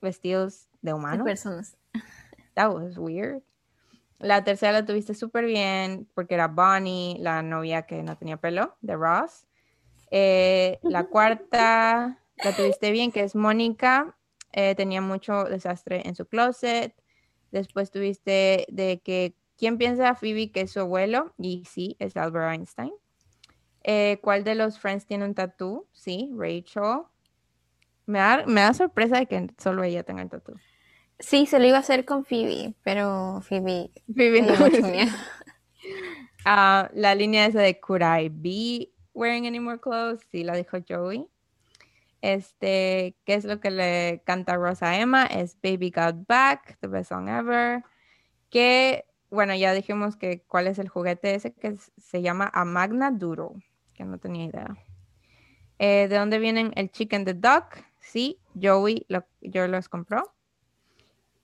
vestidos 0.00 0.68
de 0.82 0.90
De 0.90 0.94
humanos. 0.94 1.24
personas. 1.24 1.76
That 2.54 2.72
was 2.72 2.96
weird. 2.98 3.42
La 4.18 4.42
tercera 4.42 4.72
la 4.72 4.84
tuviste 4.84 5.14
súper 5.14 5.44
bien 5.46 6.08
porque 6.14 6.34
era 6.34 6.48
Bonnie, 6.48 7.16
la 7.20 7.42
novia 7.42 7.82
que 7.82 8.02
no 8.02 8.16
tenía 8.16 8.36
pelo, 8.36 8.76
de 8.80 8.96
Ross. 8.96 9.46
Eh, 10.10 10.78
la 10.82 11.04
cuarta 11.04 12.18
la 12.42 12.56
tuviste 12.56 12.90
bien, 12.90 13.12
que 13.12 13.22
es 13.22 13.34
Mónica. 13.34 14.16
eh, 14.52 14.74
tenía 14.74 15.00
mucho 15.00 15.44
desastre 15.44 16.02
en 16.08 16.14
su 16.16 16.26
closet. 16.26 16.94
Después 17.52 17.90
tuviste 17.90 18.66
de 18.70 19.00
que, 19.04 19.34
¿quién 19.56 19.78
piensa 19.78 20.08
a 20.08 20.14
Phoebe 20.14 20.50
que 20.50 20.62
es 20.62 20.72
su 20.72 20.80
abuelo? 20.80 21.34
Y 21.38 21.64
sí, 21.66 21.96
es 21.98 22.16
Albert 22.16 22.52
Einstein. 22.54 22.92
Eh, 23.90 24.18
¿Cuál 24.20 24.44
de 24.44 24.54
los 24.54 24.78
Friends 24.78 25.06
tiene 25.06 25.24
un 25.24 25.34
tatú? 25.34 25.86
Sí, 25.92 26.30
Rachel. 26.36 27.04
Me 28.04 28.18
da, 28.18 28.44
me 28.46 28.60
da 28.60 28.74
sorpresa 28.74 29.16
de 29.16 29.24
que 29.24 29.50
solo 29.56 29.82
ella 29.82 30.02
tenga 30.02 30.20
el 30.20 30.28
tatú. 30.28 30.56
Sí, 31.18 31.46
se 31.46 31.58
lo 31.58 31.64
iba 31.64 31.78
a 31.78 31.80
hacer 31.80 32.04
con 32.04 32.26
Phoebe, 32.26 32.74
pero 32.82 33.40
Phoebe 33.40 33.90
Phoebe 34.14 34.42
no 34.42 34.54
mucho 34.56 34.82
miedo. 34.92 35.10
Ah, 36.44 36.90
la 36.92 37.14
línea 37.14 37.46
esa 37.46 37.62
de 37.62 37.80
Could 37.80 38.02
I 38.02 38.28
be 38.28 38.92
wearing 39.14 39.46
any 39.46 39.58
more 39.58 39.80
clothes? 39.80 40.20
Sí, 40.30 40.44
la 40.44 40.54
dijo 40.54 40.76
Joey. 40.86 41.26
Este, 42.20 43.16
¿qué 43.24 43.34
es 43.34 43.46
lo 43.46 43.58
que 43.58 43.70
le 43.70 44.22
canta 44.26 44.56
Rosa 44.56 44.90
a 44.90 45.00
Emma? 45.00 45.24
Es 45.24 45.56
Baby 45.62 45.90
Got 45.96 46.26
Back, 46.26 46.76
the 46.80 46.88
best 46.88 47.08
song 47.08 47.30
ever. 47.30 47.82
Que, 48.50 49.06
bueno, 49.30 49.54
ya 49.54 49.72
dijimos 49.72 50.18
que 50.18 50.42
cuál 50.42 50.66
es 50.66 50.78
el 50.78 50.90
juguete 50.90 51.34
ese 51.34 51.54
que 51.54 51.74
se 51.96 52.20
llama 52.20 52.50
a 52.52 52.66
Magna 52.66 53.10
Duro, 53.10 53.54
que 53.98 54.04
no 54.04 54.18
tenía 54.18 54.44
idea. 54.44 54.76
Eh, 55.80 56.06
¿De 56.08 56.16
dónde 56.16 56.38
vienen 56.38 56.72
el 56.76 56.90
chicken 56.90 57.24
the 57.24 57.34
duck? 57.34 57.84
Sí, 58.00 58.40
Joey 58.60 59.04
lo, 59.08 59.26
yo 59.40 59.66
los 59.66 59.88
compró. 59.88 60.34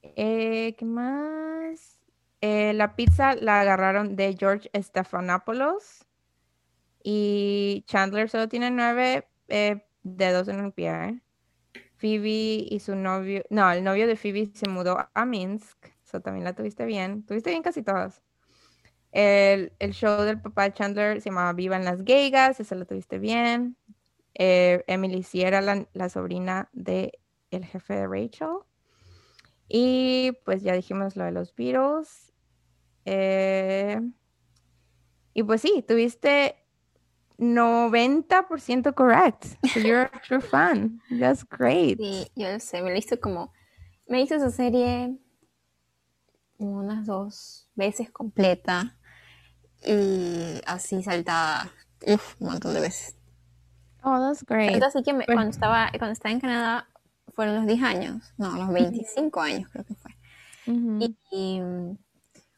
Eh, 0.03 0.77
¿qué 0.79 0.85
más? 0.85 1.99
Eh, 2.41 2.73
la 2.75 2.95
pizza 2.95 3.35
la 3.35 3.61
agarraron 3.61 4.15
de 4.15 4.37
George 4.39 4.71
Stephanopoulos. 4.73 6.07
Y 7.03 7.85
Chandler 7.87 8.31
solo 8.31 8.49
tiene 8.49 8.71
nueve 8.71 9.29
dedos 10.03 10.49
en 10.49 10.61
el 10.61 10.73
pie. 10.73 11.21
Phoebe 11.97 12.67
y 12.71 12.81
su 12.81 12.95
novio, 12.95 13.43
no, 13.51 13.71
el 13.71 13.83
novio 13.83 14.07
de 14.07 14.17
Phoebe 14.17 14.51
se 14.55 14.69
mudó 14.69 15.09
a 15.13 15.25
Minsk. 15.25 15.77
Eso 16.05 16.21
también 16.21 16.45
la 16.45 16.55
tuviste 16.55 16.85
bien. 16.87 17.27
Tuviste 17.27 17.51
bien 17.51 17.63
casi 17.63 17.83
todas. 17.83 18.23
El, 19.15 19.73
el 19.79 19.93
show 19.93 20.23
del 20.23 20.41
papá 20.41 20.75
Chandler 20.75 21.23
se 21.23 21.31
llamaba 21.31 21.53
Viva 21.53 21.77
en 21.77 21.85
las 21.85 22.03
Geigas. 22.05 22.59
Eso 22.59 22.75
lo 22.75 22.85
tuviste 22.85 23.21
bien. 23.21 23.77
Eh, 24.35 24.83
Emily 24.89 25.23
sí 25.23 25.43
era 25.43 25.61
la, 25.61 25.87
la 25.93 26.09
sobrina 26.09 26.69
de 26.73 27.13
jefe 27.63 27.95
de 27.95 28.09
Rachel. 28.09 28.59
Y 29.69 30.33
pues 30.45 30.63
ya 30.63 30.75
dijimos 30.75 31.15
lo 31.15 31.25
de 31.25 31.31
los 31.31 31.55
Beatles. 31.55 32.33
Eh, 33.05 34.01
y 35.33 35.43
pues 35.45 35.61
sí, 35.61 35.85
tuviste 35.87 36.57
90% 37.39 38.95
correct. 38.95 39.47
You're 39.77 40.11
a 40.13 40.21
true 40.27 40.41
fan. 40.41 41.01
That's 41.21 41.45
great. 41.49 41.99
Sí, 41.99 42.27
yo 42.35 42.51
lo 42.51 42.59
sé, 42.59 42.83
me 42.83 42.99
hizo 42.99 43.21
como. 43.21 43.53
Me 44.09 44.21
hizo 44.21 44.35
esa 44.35 44.51
serie 44.51 45.17
unas 46.59 47.07
dos 47.07 47.69
veces 47.75 48.11
completa 48.11 48.99
y 49.87 50.61
así 50.67 51.03
saltada 51.03 51.71
uf, 52.07 52.41
un 52.41 52.49
montón 52.49 52.75
de 52.75 52.81
veces. 52.81 53.17
Oh, 54.03 54.19
that's 54.19 54.45
great. 54.45 54.71
Tanto 54.73 54.87
así 54.87 55.03
que 55.03 55.13
me- 55.13 55.25
Bueno. 55.25 55.35
cuando, 55.35 55.51
estaba, 55.51 55.89
cuando 55.99 56.13
estaba 56.13 56.33
en 56.33 56.41
Canadá 56.41 56.89
fueron 57.35 57.55
los 57.57 57.67
10 57.67 57.83
años, 57.83 58.33
no, 58.37 58.57
los 58.57 58.69
25 58.73 59.41
años 59.41 59.71
creo 59.73 59.85
que 59.85 59.95
fue. 59.95 60.13
Ujú. 60.67 60.99
Y, 61.01 61.17
y, 61.31 61.61
mm, 61.61 61.97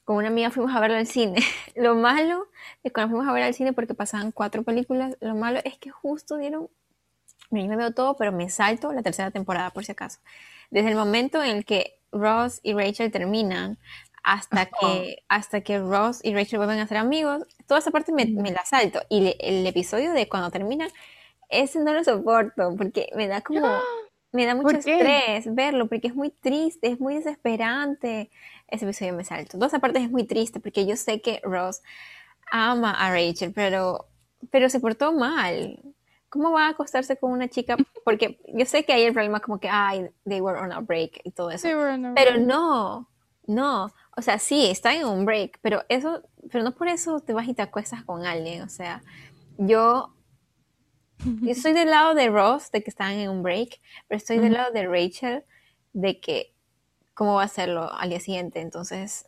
con 0.04 0.16
una 0.16 0.28
amiga 0.28 0.50
fuimos 0.50 0.74
a 0.74 0.80
verlo 0.80 0.96
al 0.96 1.06
cine. 1.06 1.36
lo 1.76 1.94
malo 1.94 2.46
es 2.82 2.92
cuando 2.92 3.10
fuimos 3.10 3.28
a 3.28 3.32
ver 3.32 3.44
al 3.44 3.54
cine 3.54 3.72
porque 3.72 3.94
pasaban 3.94 4.32
cuatro 4.32 4.62
películas, 4.62 5.16
lo 5.20 5.34
malo 5.34 5.60
es 5.64 5.78
que 5.78 5.90
justo 5.90 6.36
dieron, 6.36 6.68
yo 7.50 7.66
me 7.66 7.76
veo 7.76 7.92
todo, 7.92 8.16
pero 8.16 8.32
me 8.32 8.50
salto 8.50 8.92
la 8.92 9.02
tercera 9.02 9.30
temporada 9.30 9.70
por 9.70 9.84
si 9.84 9.92
acaso. 9.92 10.18
Desde 10.70 10.90
el 10.90 10.96
momento 10.96 11.42
en 11.42 11.56
el 11.58 11.64
que 11.64 12.00
Ross 12.12 12.60
y 12.62 12.72
Rachel 12.72 13.12
terminan 13.12 13.78
hasta 14.26 14.66
que, 14.80 15.22
hasta 15.28 15.62
que 15.62 15.78
Ross 15.78 16.20
y 16.22 16.34
Rachel 16.34 16.58
vuelven 16.58 16.80
a 16.80 16.86
ser 16.86 16.98
amigos, 16.98 17.44
toda 17.66 17.80
esa 17.80 17.90
parte 17.90 18.12
me, 18.12 18.26
la 18.50 18.64
salto. 18.66 19.00
Y 19.08 19.34
el 19.38 19.66
episodio 19.66 20.12
de 20.12 20.28
cuando 20.28 20.50
terminan, 20.50 20.90
ese 21.48 21.78
no 21.78 21.94
lo 21.94 22.04
soporto 22.04 22.74
porque 22.76 23.08
me 23.14 23.28
da 23.28 23.40
como... 23.40 23.66
Me 24.32 24.44
da 24.44 24.54
mucho 24.54 24.76
estrés 24.76 25.54
verlo 25.54 25.86
porque 25.86 26.08
es 26.08 26.14
muy 26.14 26.28
triste, 26.28 26.88
es 26.88 27.00
muy 27.00 27.14
desesperante. 27.14 28.30
Ese 28.68 28.84
episodio 28.84 29.14
me 29.14 29.24
salto. 29.24 29.56
Dos 29.56 29.72
aparte 29.72 29.98
es 30.02 30.10
muy 30.10 30.24
triste 30.24 30.60
porque 30.60 30.84
yo 30.84 30.94
sé 30.96 31.22
que 31.22 31.40
Ross 31.42 31.80
ama 32.50 32.90
a 32.90 33.10
Rachel, 33.10 33.52
pero, 33.54 34.08
pero 34.50 34.68
se 34.68 34.78
portó 34.78 35.12
mal. 35.14 35.80
¿Cómo 36.28 36.52
va 36.52 36.66
a 36.66 36.70
acostarse 36.70 37.16
con 37.16 37.30
una 37.30 37.48
chica? 37.48 37.78
Porque 38.04 38.38
yo 38.52 38.66
sé 38.66 38.84
que 38.84 38.92
hay 38.92 39.04
el 39.04 39.14
problema 39.14 39.40
como 39.40 39.58
que, 39.58 39.70
ay, 39.70 40.10
they 40.28 40.42
were 40.42 40.58
on 40.58 40.70
a 40.70 40.80
break 40.80 41.20
y 41.24 41.30
todo 41.30 41.50
eso. 41.50 41.66
Pero 42.14 42.36
no, 42.38 43.08
no. 43.46 43.94
O 44.16 44.22
sea, 44.22 44.38
sí, 44.38 44.66
está 44.70 44.94
en 44.94 45.06
un 45.06 45.24
break, 45.24 45.58
pero 45.60 45.84
eso, 45.88 46.22
pero 46.50 46.64
no 46.64 46.74
por 46.74 46.88
eso 46.88 47.20
te 47.20 47.34
vas 47.34 47.48
y 47.48 47.54
te 47.54 47.62
acuestas 47.62 48.02
con 48.04 48.24
alguien. 48.24 48.62
O 48.62 48.68
sea, 48.68 49.02
yo 49.58 50.16
yo 51.24 51.50
estoy 51.50 51.72
del 51.72 51.90
lado 51.90 52.14
de 52.14 52.28
Ross, 52.28 52.70
de 52.70 52.82
que 52.82 52.90
están 52.90 53.12
en 53.12 53.30
un 53.30 53.42
break, 53.42 53.80
pero 54.06 54.18
estoy 54.18 54.38
del 54.38 54.52
lado 54.52 54.72
de 54.72 54.86
Rachel, 54.86 55.44
de 55.92 56.20
que 56.20 56.54
cómo 57.14 57.34
va 57.34 57.42
a 57.42 57.46
hacerlo 57.46 57.92
al 57.92 58.10
día 58.10 58.20
siguiente. 58.20 58.60
Entonces, 58.60 59.26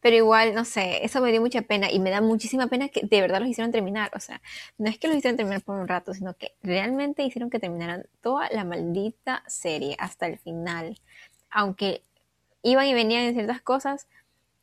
pero 0.00 0.16
igual, 0.16 0.54
no 0.54 0.64
sé, 0.64 1.04
eso 1.04 1.20
me 1.20 1.30
dio 1.30 1.40
mucha 1.40 1.62
pena 1.62 1.90
y 1.90 2.00
me 2.00 2.10
da 2.10 2.20
muchísima 2.20 2.66
pena 2.66 2.88
que 2.88 3.02
de 3.06 3.20
verdad 3.20 3.40
los 3.40 3.48
hicieron 3.48 3.70
terminar. 3.70 4.10
O 4.14 4.20
sea, 4.20 4.42
no 4.78 4.88
es 4.88 4.98
que 4.98 5.08
los 5.08 5.16
hicieron 5.16 5.36
terminar 5.36 5.62
por 5.62 5.78
un 5.78 5.86
rato, 5.86 6.12
sino 6.12 6.34
que 6.36 6.54
realmente 6.62 7.22
hicieron 7.22 7.50
que 7.50 7.60
terminaran 7.60 8.06
toda 8.20 8.48
la 8.50 8.64
maldita 8.64 9.44
serie 9.46 9.96
hasta 9.98 10.26
el 10.26 10.38
final. 10.38 10.98
Aunque 11.50 12.02
iban 12.62 12.86
y 12.86 12.94
venían 12.94 13.24
en 13.24 13.34
ciertas 13.34 13.60
cosas, 13.62 14.08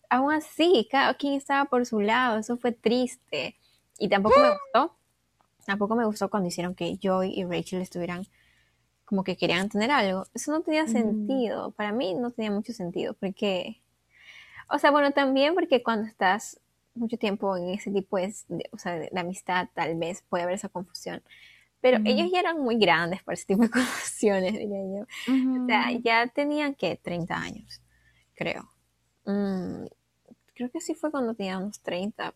aún 0.09 0.33
así, 0.33 0.87
cada 0.91 1.13
quien 1.15 1.33
estaba 1.33 1.65
por 1.65 1.85
su 1.85 1.99
lado. 1.99 2.39
Eso 2.39 2.57
fue 2.57 2.71
triste. 2.71 3.57
Y 3.99 4.09
tampoco 4.09 4.39
me 4.39 4.49
gustó 4.49 4.97
Tampoco 5.67 5.97
me 5.97 6.05
gustó 6.05 6.29
cuando 6.29 6.47
hicieron 6.47 6.75
que 6.75 6.97
Joy 6.97 7.33
y 7.35 7.43
Rachel 7.43 7.81
estuvieran 7.81 8.25
como 9.03 9.25
que 9.25 9.35
querían 9.35 9.67
tener 9.67 9.91
algo. 9.91 10.23
Eso 10.33 10.53
no 10.53 10.61
tenía 10.61 10.87
sentido. 10.87 11.71
Para 11.71 11.91
mí 11.91 12.13
no 12.13 12.31
tenía 12.31 12.51
mucho 12.51 12.71
sentido. 12.71 13.15
Porque, 13.15 13.81
o 14.69 14.79
sea, 14.79 14.91
bueno, 14.91 15.11
también 15.11 15.55
porque 15.55 15.83
cuando 15.83 16.07
estás 16.07 16.61
mucho 16.95 17.17
tiempo 17.17 17.57
en 17.57 17.71
ese 17.71 17.91
tipo 17.91 18.15
de, 18.15 18.33
o 18.71 18.77
sea, 18.77 18.93
de, 18.97 19.11
amistad, 19.13 19.67
tal 19.73 19.97
vez 19.97 20.23
puede 20.29 20.43
haber 20.43 20.55
esa 20.55 20.69
confusión. 20.69 21.21
Pero 21.81 21.99
ellos 22.05 22.31
ya 22.31 22.39
eran 22.39 22.61
muy 22.61 22.77
grandes 22.77 23.21
para 23.23 23.33
ese 23.33 23.45
tipo 23.47 23.63
de 23.63 23.69
confusiones, 23.69 24.53
diría 24.53 24.79
yo. 24.79 25.63
O 25.63 25.65
sea, 25.67 25.91
ya 25.91 26.27
tenían 26.27 26.75
que 26.75 26.95
30 26.95 27.35
años, 27.35 27.81
creo. 28.37 28.69
Mm, 29.25 29.85
creo 30.53 30.71
que 30.71 30.79
sí 30.79 30.95
fue 30.95 31.11
cuando 31.11 31.33
teníamos 31.33 31.63
unos 31.63 31.81
30, 31.81 32.33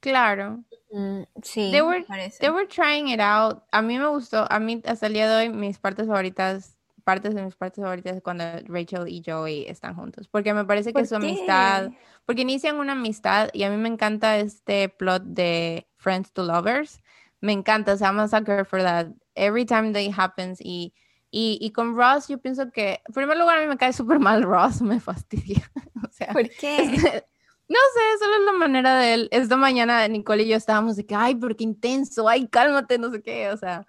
Claro. 0.00 0.64
Mm, 0.90 1.22
sí, 1.42 1.70
they 1.70 1.80
were, 1.80 2.04
They 2.40 2.50
were 2.50 2.66
trying 2.66 3.08
it 3.08 3.20
out. 3.20 3.62
A 3.70 3.82
mí 3.82 3.98
me 3.98 4.08
gustó, 4.08 4.46
a 4.50 4.58
mí 4.58 4.82
hasta 4.84 5.06
el 5.06 5.12
día 5.14 5.28
de 5.28 5.36
hoy 5.36 5.48
mis 5.48 5.78
partes 5.78 6.08
favoritas, 6.08 6.76
partes 7.04 7.34
de 7.34 7.42
mis 7.44 7.54
partes 7.54 7.82
favoritas 7.82 8.16
es 8.16 8.22
cuando 8.22 8.44
Rachel 8.66 9.08
y 9.08 9.22
Joey 9.24 9.66
están 9.68 9.94
juntos, 9.94 10.26
porque 10.28 10.52
me 10.54 10.64
parece 10.64 10.92
que 10.92 11.06
su 11.06 11.14
amistad, 11.14 11.92
porque 12.26 12.42
inician 12.42 12.76
una 12.76 12.92
amistad 12.92 13.48
y 13.52 13.62
a 13.62 13.70
mí 13.70 13.76
me 13.76 13.88
encanta 13.88 14.38
este 14.38 14.88
plot 14.88 15.22
de 15.22 15.86
Friends 15.98 16.32
to 16.32 16.42
Lovers. 16.42 17.00
Me 17.40 17.52
encanta, 17.52 17.96
se 17.96 18.04
llama 18.04 18.26
Sucker 18.26 18.64
for 18.64 18.82
that. 18.82 19.06
Every 19.36 19.64
time 19.64 19.92
that 19.92 20.18
happens 20.18 20.60
y 20.60 20.92
y, 21.34 21.56
y, 21.62 21.72
con 21.72 21.96
Ross 21.96 22.28
yo 22.28 22.36
pienso 22.36 22.70
que, 22.70 23.00
en 23.06 23.14
primer 23.14 23.38
lugar, 23.38 23.56
a 23.56 23.62
mí 23.62 23.66
me 23.66 23.78
cae 23.78 23.94
súper 23.94 24.18
mal 24.18 24.42
Ross, 24.42 24.82
me 24.82 25.00
fastidia. 25.00 25.68
o 26.06 26.12
sea, 26.12 26.28
¿Por 26.28 26.48
qué? 26.48 27.24
No 27.68 27.78
sé, 27.94 28.18
solo 28.18 28.36
es 28.36 28.42
la 28.44 28.52
manera 28.52 28.98
de 28.98 29.14
él. 29.14 29.28
Esta 29.30 29.56
mañana 29.56 30.06
Nicole 30.06 30.42
y 30.42 30.48
yo 30.48 30.56
estábamos 30.56 30.94
de 30.94 31.06
que, 31.06 31.14
ay, 31.14 31.36
pero 31.36 31.56
qué 31.56 31.64
intenso, 31.64 32.28
ay, 32.28 32.46
cálmate, 32.46 32.98
no 32.98 33.10
sé 33.10 33.22
qué, 33.22 33.48
o 33.48 33.56
sea. 33.56 33.86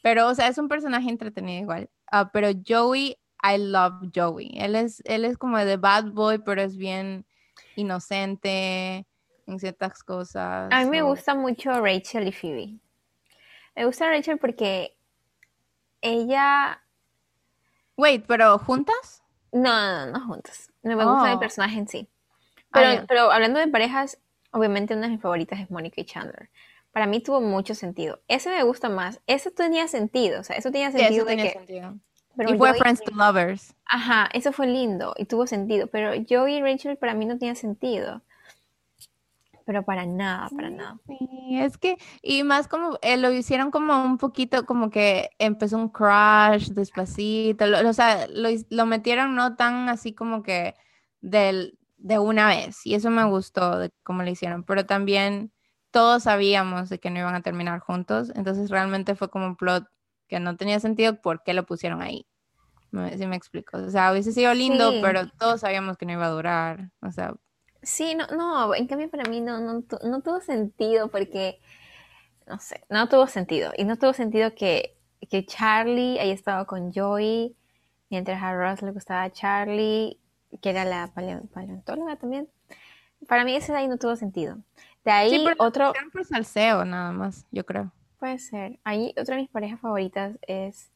Pero, 0.00 0.28
o 0.28 0.34
sea, 0.34 0.46
es 0.46 0.58
un 0.58 0.68
personaje 0.68 1.10
entretenido 1.10 1.60
igual. 1.60 1.90
Uh, 2.12 2.28
pero 2.32 2.50
Joey, 2.64 3.16
I 3.42 3.58
love 3.58 4.12
Joey. 4.14 4.52
Él 4.54 4.76
es, 4.76 5.02
él 5.06 5.24
es 5.24 5.36
como 5.36 5.58
de 5.58 5.76
bad 5.76 6.12
boy, 6.12 6.38
pero 6.38 6.62
es 6.62 6.76
bien 6.76 7.26
inocente 7.74 9.08
en 9.46 9.58
ciertas 9.58 10.04
cosas. 10.04 10.68
A 10.70 10.84
mí 10.84 10.90
me 10.90 11.02
gusta 11.02 11.34
mucho 11.34 11.72
Rachel 11.80 12.28
y 12.28 12.32
Phoebe. 12.32 12.78
Me 13.74 13.86
gusta 13.86 14.08
Rachel 14.08 14.38
porque 14.38 14.96
ella... 16.00 16.82
Wait, 17.96 18.24
¿pero 18.26 18.58
juntas? 18.58 19.22
No, 19.52 20.06
no, 20.06 20.12
no, 20.12 20.26
juntas. 20.26 20.72
No 20.82 20.96
me 20.96 21.04
gusta 21.04 21.30
el 21.30 21.36
oh. 21.36 21.40
personaje 21.40 21.78
en 21.78 21.88
sí. 21.88 22.08
Pero, 22.72 23.04
pero 23.06 23.32
hablando 23.32 23.58
de 23.58 23.68
parejas, 23.68 24.18
obviamente 24.52 24.94
una 24.94 25.06
de 25.06 25.12
mis 25.12 25.20
favoritas 25.20 25.60
es 25.60 25.70
Mónica 25.70 26.00
y 26.00 26.04
Chandler. 26.04 26.50
Para 26.92 27.06
mí 27.06 27.20
tuvo 27.20 27.40
mucho 27.40 27.74
sentido. 27.74 28.20
Ese 28.28 28.50
me 28.50 28.62
gusta 28.62 28.88
más. 28.88 29.20
Ese 29.26 29.50
tenía 29.50 29.86
sentido. 29.88 30.40
O 30.40 30.44
sea, 30.44 30.56
eso 30.56 30.70
tenía 30.70 30.90
sentido. 30.90 31.24
Sí, 31.24 31.36
tenía 31.36 31.52
sentido. 31.52 31.94
y 32.36 32.56
fue 32.56 32.74
Friends 32.74 33.02
to 33.02 33.12
Lovers. 33.14 33.74
Ajá, 33.84 34.28
eso 34.32 34.52
fue 34.52 34.66
lindo 34.66 35.14
y 35.16 35.26
tuvo 35.26 35.46
sentido. 35.46 35.86
Pero 35.86 36.12
Joey 36.28 36.56
y 36.56 36.62
Rachel 36.62 36.96
para 36.96 37.14
mí 37.14 37.26
no 37.26 37.38
tenía 37.38 37.54
sentido. 37.54 38.22
Pero 39.70 39.84
para 39.84 40.04
nada, 40.04 40.48
para 40.48 40.68
nada. 40.68 40.98
Sí, 41.06 41.56
es 41.60 41.78
que, 41.78 41.96
y 42.22 42.42
más 42.42 42.66
como 42.66 42.98
eh, 43.02 43.16
lo 43.16 43.32
hicieron 43.32 43.70
como 43.70 44.02
un 44.02 44.18
poquito, 44.18 44.66
como 44.66 44.90
que 44.90 45.30
empezó 45.38 45.76
un 45.76 45.90
crash 45.90 46.70
despacito. 46.70 47.66
o 47.86 47.92
sea, 47.92 48.26
lo, 48.26 48.48
lo 48.68 48.86
metieron 48.86 49.36
no 49.36 49.54
tan 49.54 49.88
así 49.88 50.12
como 50.12 50.42
que 50.42 50.74
del, 51.20 51.78
de 51.98 52.18
una 52.18 52.48
vez 52.48 52.84
y 52.84 52.96
eso 52.96 53.10
me 53.10 53.22
gustó 53.22 53.78
de 53.78 53.92
cómo 54.02 54.24
lo 54.24 54.30
hicieron, 54.30 54.64
pero 54.64 54.86
también 54.86 55.52
todos 55.92 56.24
sabíamos 56.24 56.88
de 56.88 56.98
que 56.98 57.10
no 57.10 57.20
iban 57.20 57.36
a 57.36 57.42
terminar 57.42 57.78
juntos, 57.78 58.32
entonces 58.34 58.70
realmente 58.70 59.14
fue 59.14 59.30
como 59.30 59.46
un 59.46 59.54
plot 59.54 59.86
que 60.26 60.40
no 60.40 60.56
tenía 60.56 60.80
sentido 60.80 61.20
por 61.20 61.44
qué 61.44 61.54
lo 61.54 61.64
pusieron 61.64 62.02
ahí. 62.02 62.26
Si 63.16 63.24
me 63.24 63.36
explico. 63.36 63.78
O 63.78 63.90
sea, 63.90 64.10
hubiese 64.10 64.32
sido 64.32 64.52
lindo, 64.52 64.94
pero 65.00 65.28
todos 65.38 65.60
sabíamos 65.60 65.96
que 65.96 66.06
no 66.06 66.12
iba 66.14 66.26
a 66.26 66.30
durar. 66.30 66.90
O 67.02 67.12
sea. 67.12 67.36
Sí, 67.82 68.14
no, 68.14 68.26
no, 68.28 68.74
en 68.74 68.86
cambio 68.86 69.10
para 69.10 69.28
mí 69.28 69.40
no, 69.40 69.60
no, 69.60 69.82
no 70.02 70.20
tuvo 70.20 70.40
sentido 70.40 71.08
porque, 71.08 71.60
no 72.46 72.58
sé, 72.58 72.84
no 72.88 73.08
tuvo 73.08 73.26
sentido. 73.26 73.72
Y 73.76 73.84
no 73.84 73.96
tuvo 73.96 74.12
sentido 74.12 74.54
que, 74.54 74.96
que 75.30 75.46
Charlie 75.46 76.18
haya 76.18 76.34
estado 76.34 76.66
con 76.66 76.92
Joey 76.92 77.56
mientras 78.10 78.42
a 78.42 78.54
Ross 78.54 78.82
le 78.82 78.92
gustaba 78.92 79.30
Charlie 79.30 80.20
que 80.60 80.70
era 80.70 80.84
la 80.84 81.12
paleontóloga 81.14 82.16
también. 82.16 82.48
Para 83.28 83.44
mí 83.44 83.54
ese 83.54 83.72
de 83.72 83.78
ahí 83.78 83.88
no 83.88 83.98
tuvo 83.98 84.16
sentido. 84.16 84.58
De 85.04 85.10
ahí 85.10 85.44
otro... 85.58 85.92
por 86.12 86.24
salseo 86.24 86.84
nada 86.84 87.12
más, 87.12 87.46
yo 87.50 87.64
creo. 87.64 87.92
Puede 88.18 88.38
ser. 88.38 88.78
Ahí 88.84 89.14
otra 89.18 89.36
de 89.36 89.42
mis 89.42 89.50
parejas 89.50 89.80
favoritas 89.80 90.38
es 90.42 90.90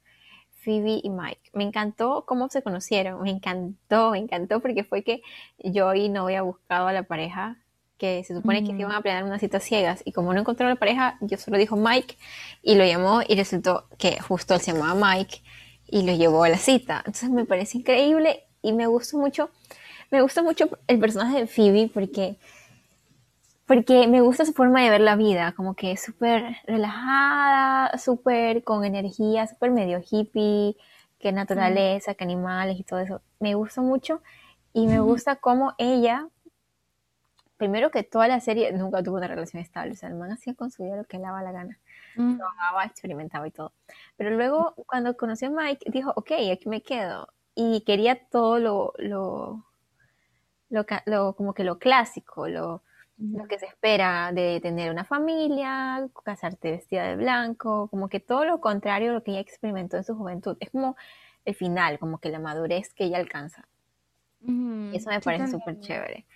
Phoebe 0.65 1.01
y 1.03 1.11
Mike. 1.11 1.51
Me 1.53 1.65
encantó 1.65 2.25
cómo 2.27 2.49
se 2.49 2.63
conocieron, 2.63 3.23
me 3.23 3.31
encantó, 3.31 4.11
me 4.11 4.19
encantó 4.19 4.61
porque 4.61 4.85
fue 4.85 5.03
que 5.03 5.23
yo 5.59 5.95
y 5.95 6.09
no 6.09 6.25
había 6.25 6.43
buscado 6.43 6.89
a 6.89 6.93
la 6.93 7.03
pareja 7.03 7.59
que 7.99 8.25
se 8.25 8.35
supone 8.35 8.65
que 8.65 8.73
se 8.73 8.79
iban 8.79 8.93
a 8.93 9.01
planear 9.03 9.25
unas 9.25 9.41
citas 9.41 9.63
ciegas 9.63 10.03
y 10.05 10.13
como 10.13 10.35
no 10.35 10.41
encontró 10.41 10.67
a 10.67 10.71
la 10.71 10.77
pareja, 10.77 11.17
yo 11.21 11.39
solo 11.39 11.59
dijo 11.59 11.77
Mike 11.77 12.17
y 12.63 12.75
lo 12.75 12.85
llamó 12.85 13.21
y 13.27 13.37
resultó 13.37 13.87
que 13.99 14.21
justo 14.21 14.55
él 14.55 14.61
se 14.61 14.73
llamaba 14.73 15.15
Mike 15.15 15.43
y 15.87 16.03
lo 16.03 16.13
llevó 16.15 16.45
a 16.45 16.49
la 16.49 16.59
cita. 16.59 16.99
Entonces 16.99 17.31
me 17.31 17.45
parece 17.45 17.79
increíble 17.79 18.45
y 18.63 18.73
me 18.73 18.87
gustó 18.87 19.19
mucho, 19.19 19.51
me 20.11 20.23
gusta 20.23 20.43
mucho 20.43 20.69
el 20.87 20.99
personaje 20.99 21.41
de 21.41 21.47
Phoebe 21.47 21.91
porque, 21.93 22.37
porque 23.67 24.07
me 24.09 24.21
gusta 24.21 24.45
su 24.45 24.53
forma 24.53 24.83
de 24.83 24.91
ver 24.91 25.01
la 25.01 25.17
vida, 25.17 25.53
como 25.53 25.75
que 25.75 25.93
es 25.93 26.03
súper 26.03 26.57
relajada, 26.67 27.97
súper 27.99 28.63
con 28.63 28.85
energía, 28.85 29.47
súper 29.47 29.71
medio 29.71 30.01
hippie, 30.09 30.77
que 31.19 31.33
naturaleza, 31.33 32.15
que 32.15 32.25
animales 32.25 32.79
y 32.79 32.85
todo 32.85 33.01
eso. 33.01 33.23
Me 33.41 33.55
gusta 33.55 33.81
mucho 33.81 34.21
y 34.73 34.87
me 34.87 35.01
gusta 35.01 35.37
cómo 35.37 35.75
ella, 35.79 36.29
primero 37.57 37.91
que 37.91 38.03
toda 38.03 38.29
la 38.29 38.41
serie 38.41 38.73
nunca 38.73 39.03
tuvo 39.03 39.17
una 39.17 39.29
relación 39.29 39.63
estable, 39.63 39.93
o 39.93 39.97
sea, 39.97 40.11
el 40.11 40.17
man 40.17 40.33
hacía 40.33 40.55
con 40.55 40.71
su 40.71 40.83
vida 40.83 40.97
lo 40.97 41.05
que 41.05 41.17
le 41.17 41.23
daba 41.23 41.43
la 41.43 41.53
gana. 41.53 41.79
Mm. 42.17 42.39
experimentaba 42.85 43.47
y 43.49 43.51
todo. 43.51 43.73
Pero 44.17 44.31
luego, 44.31 44.75
cuando 44.87 45.17
conoció 45.17 45.49
a 45.49 45.51
Mike, 45.51 45.91
dijo, 45.91 46.13
ok, 46.15 46.33
aquí 46.53 46.69
me 46.69 46.83
quedo 46.83 47.29
y 47.55 47.83
quería 47.83 48.27
todo 48.29 48.59
lo, 48.59 48.93
lo, 48.99 49.65
lo, 50.69 51.35
como 51.35 51.55
que 51.55 51.65
lo 51.65 51.79
clásico, 51.79 52.49
lo, 52.49 52.83
lo 53.17 53.47
que 53.47 53.59
se 53.59 53.67
espera 53.67 54.33
de 54.33 54.61
tener 54.61 54.91
una 54.91 55.05
familia, 55.05 56.09
casarte 56.25 56.73
vestida 56.73 57.05
de 57.05 57.17
blanco, 57.17 57.89
como 57.89 58.09
que 58.09 58.21
todo 58.21 58.45
lo 58.45 58.61
contrario 58.61 59.11
a 59.11 59.15
lo 59.15 59.23
que 59.23 59.31
ella 59.33 59.41
experimentó 59.41 59.97
en 59.97 60.05
su 60.05 60.17
juventud. 60.17 60.57
Es 60.61 60.71
como 60.71 60.97
el 61.45 61.55
final, 61.55 61.99
como 61.99 62.19
que 62.19 62.31
la 62.31 62.41
madurez 62.41 62.93
que 62.95 63.05
ella 63.05 63.19
alcanza. 63.19 63.69
Eso 64.93 65.11
me 65.11 65.21
parece 65.21 65.49
súper 65.49 65.81
chévere. 65.81 66.27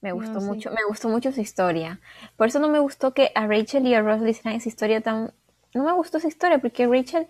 Me 0.00 0.12
gustó 0.12 0.40
mucho, 0.40 0.70
me 0.70 0.84
gustó 0.88 1.08
mucho 1.08 1.32
su 1.32 1.40
historia. 1.40 2.00
Por 2.36 2.48
eso 2.48 2.60
no 2.60 2.68
me 2.68 2.78
gustó 2.78 3.12
que 3.14 3.32
a 3.34 3.46
Rachel 3.46 3.86
y 3.86 3.94
a 3.94 4.00
Ross 4.00 4.20
le 4.20 4.30
hicieran 4.30 4.54
esa 4.54 4.68
historia 4.68 5.00
tan... 5.00 5.32
No 5.74 5.84
me 5.84 5.92
gustó 5.92 6.18
esa 6.18 6.28
historia 6.28 6.58
porque 6.60 6.86
Rachel, 6.86 7.26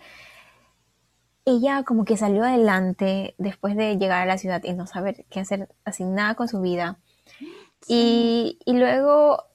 ella 1.45 1.83
como 1.83 2.05
que 2.05 2.15
salió 2.15 2.43
adelante 2.43 3.33
después 3.37 3.75
de 3.75 3.97
llegar 3.97 4.21
a 4.21 4.25
la 4.25 4.37
ciudad 4.37 4.63
y 4.63 4.73
no 4.73 4.85
saber 4.85 5.25
qué 5.29 5.39
hacer, 5.39 5.67
así 5.83 6.03
nada 6.03 6.35
con 6.35 6.47
su 6.47 6.61
vida. 6.61 6.99
Y, 7.87 8.59
y 8.65 8.73
luego 8.73 9.45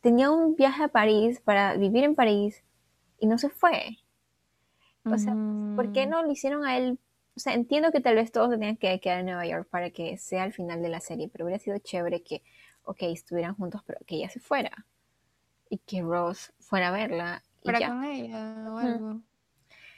tenía 0.00 0.30
un 0.30 0.54
viaje 0.54 0.84
a 0.84 0.88
París 0.88 1.40
para 1.40 1.74
vivir 1.76 2.04
en 2.04 2.14
París 2.14 2.62
y 3.18 3.26
no 3.26 3.38
se 3.38 3.48
fue. 3.48 3.98
O 5.04 5.16
sea, 5.16 5.34
¿por 5.74 5.92
qué 5.92 6.06
no 6.06 6.22
lo 6.22 6.30
hicieron 6.30 6.66
a 6.66 6.76
él 6.76 6.98
o 7.38 7.40
sea, 7.40 7.54
entiendo 7.54 7.92
que 7.92 8.00
tal 8.00 8.16
vez 8.16 8.32
todos 8.32 8.50
se 8.50 8.58
tengan 8.58 8.76
que 8.76 8.98
quedar 8.98 9.20
en 9.20 9.26
Nueva 9.26 9.46
York 9.46 9.68
para 9.70 9.90
que 9.90 10.18
sea 10.18 10.44
el 10.44 10.52
final 10.52 10.82
de 10.82 10.88
la 10.88 10.98
serie, 10.98 11.28
pero 11.28 11.44
hubiera 11.44 11.62
sido 11.62 11.78
chévere 11.78 12.24
que, 12.24 12.42
ok, 12.82 12.98
estuvieran 13.02 13.54
juntos, 13.54 13.80
pero 13.86 14.00
que 14.04 14.16
ella 14.16 14.28
se 14.28 14.40
fuera. 14.40 14.86
Y 15.70 15.78
que 15.78 16.02
Rose 16.02 16.50
fuera 16.58 16.88
a 16.88 16.90
verla. 16.90 17.44
Para 17.62 17.86
con 17.86 18.02
ella 18.02 18.66
o 18.68 18.78
algo. 18.78 19.20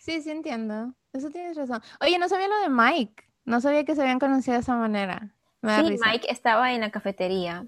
Sí, 0.01 0.21
sí 0.21 0.31
entiendo. 0.31 0.93
Eso 1.15 1.31
tienes 1.31 1.57
razón. 1.57 1.81
Oye, 2.03 2.19
no 2.19 2.29
sabía 2.29 2.49
lo 2.49 2.61
de 2.61 2.69
Mike. 2.69 3.25
No 3.47 3.63
sabía 3.63 3.87
que 3.87 3.95
se 3.95 4.03
habían 4.03 4.19
conocido 4.19 4.57
de 4.57 4.61
esa 4.61 4.77
manera. 4.77 5.35
Sí, 5.63 5.99
Mike 6.05 6.27
estaba 6.31 6.73
en 6.73 6.81
la 6.81 6.91
cafetería 6.91 7.67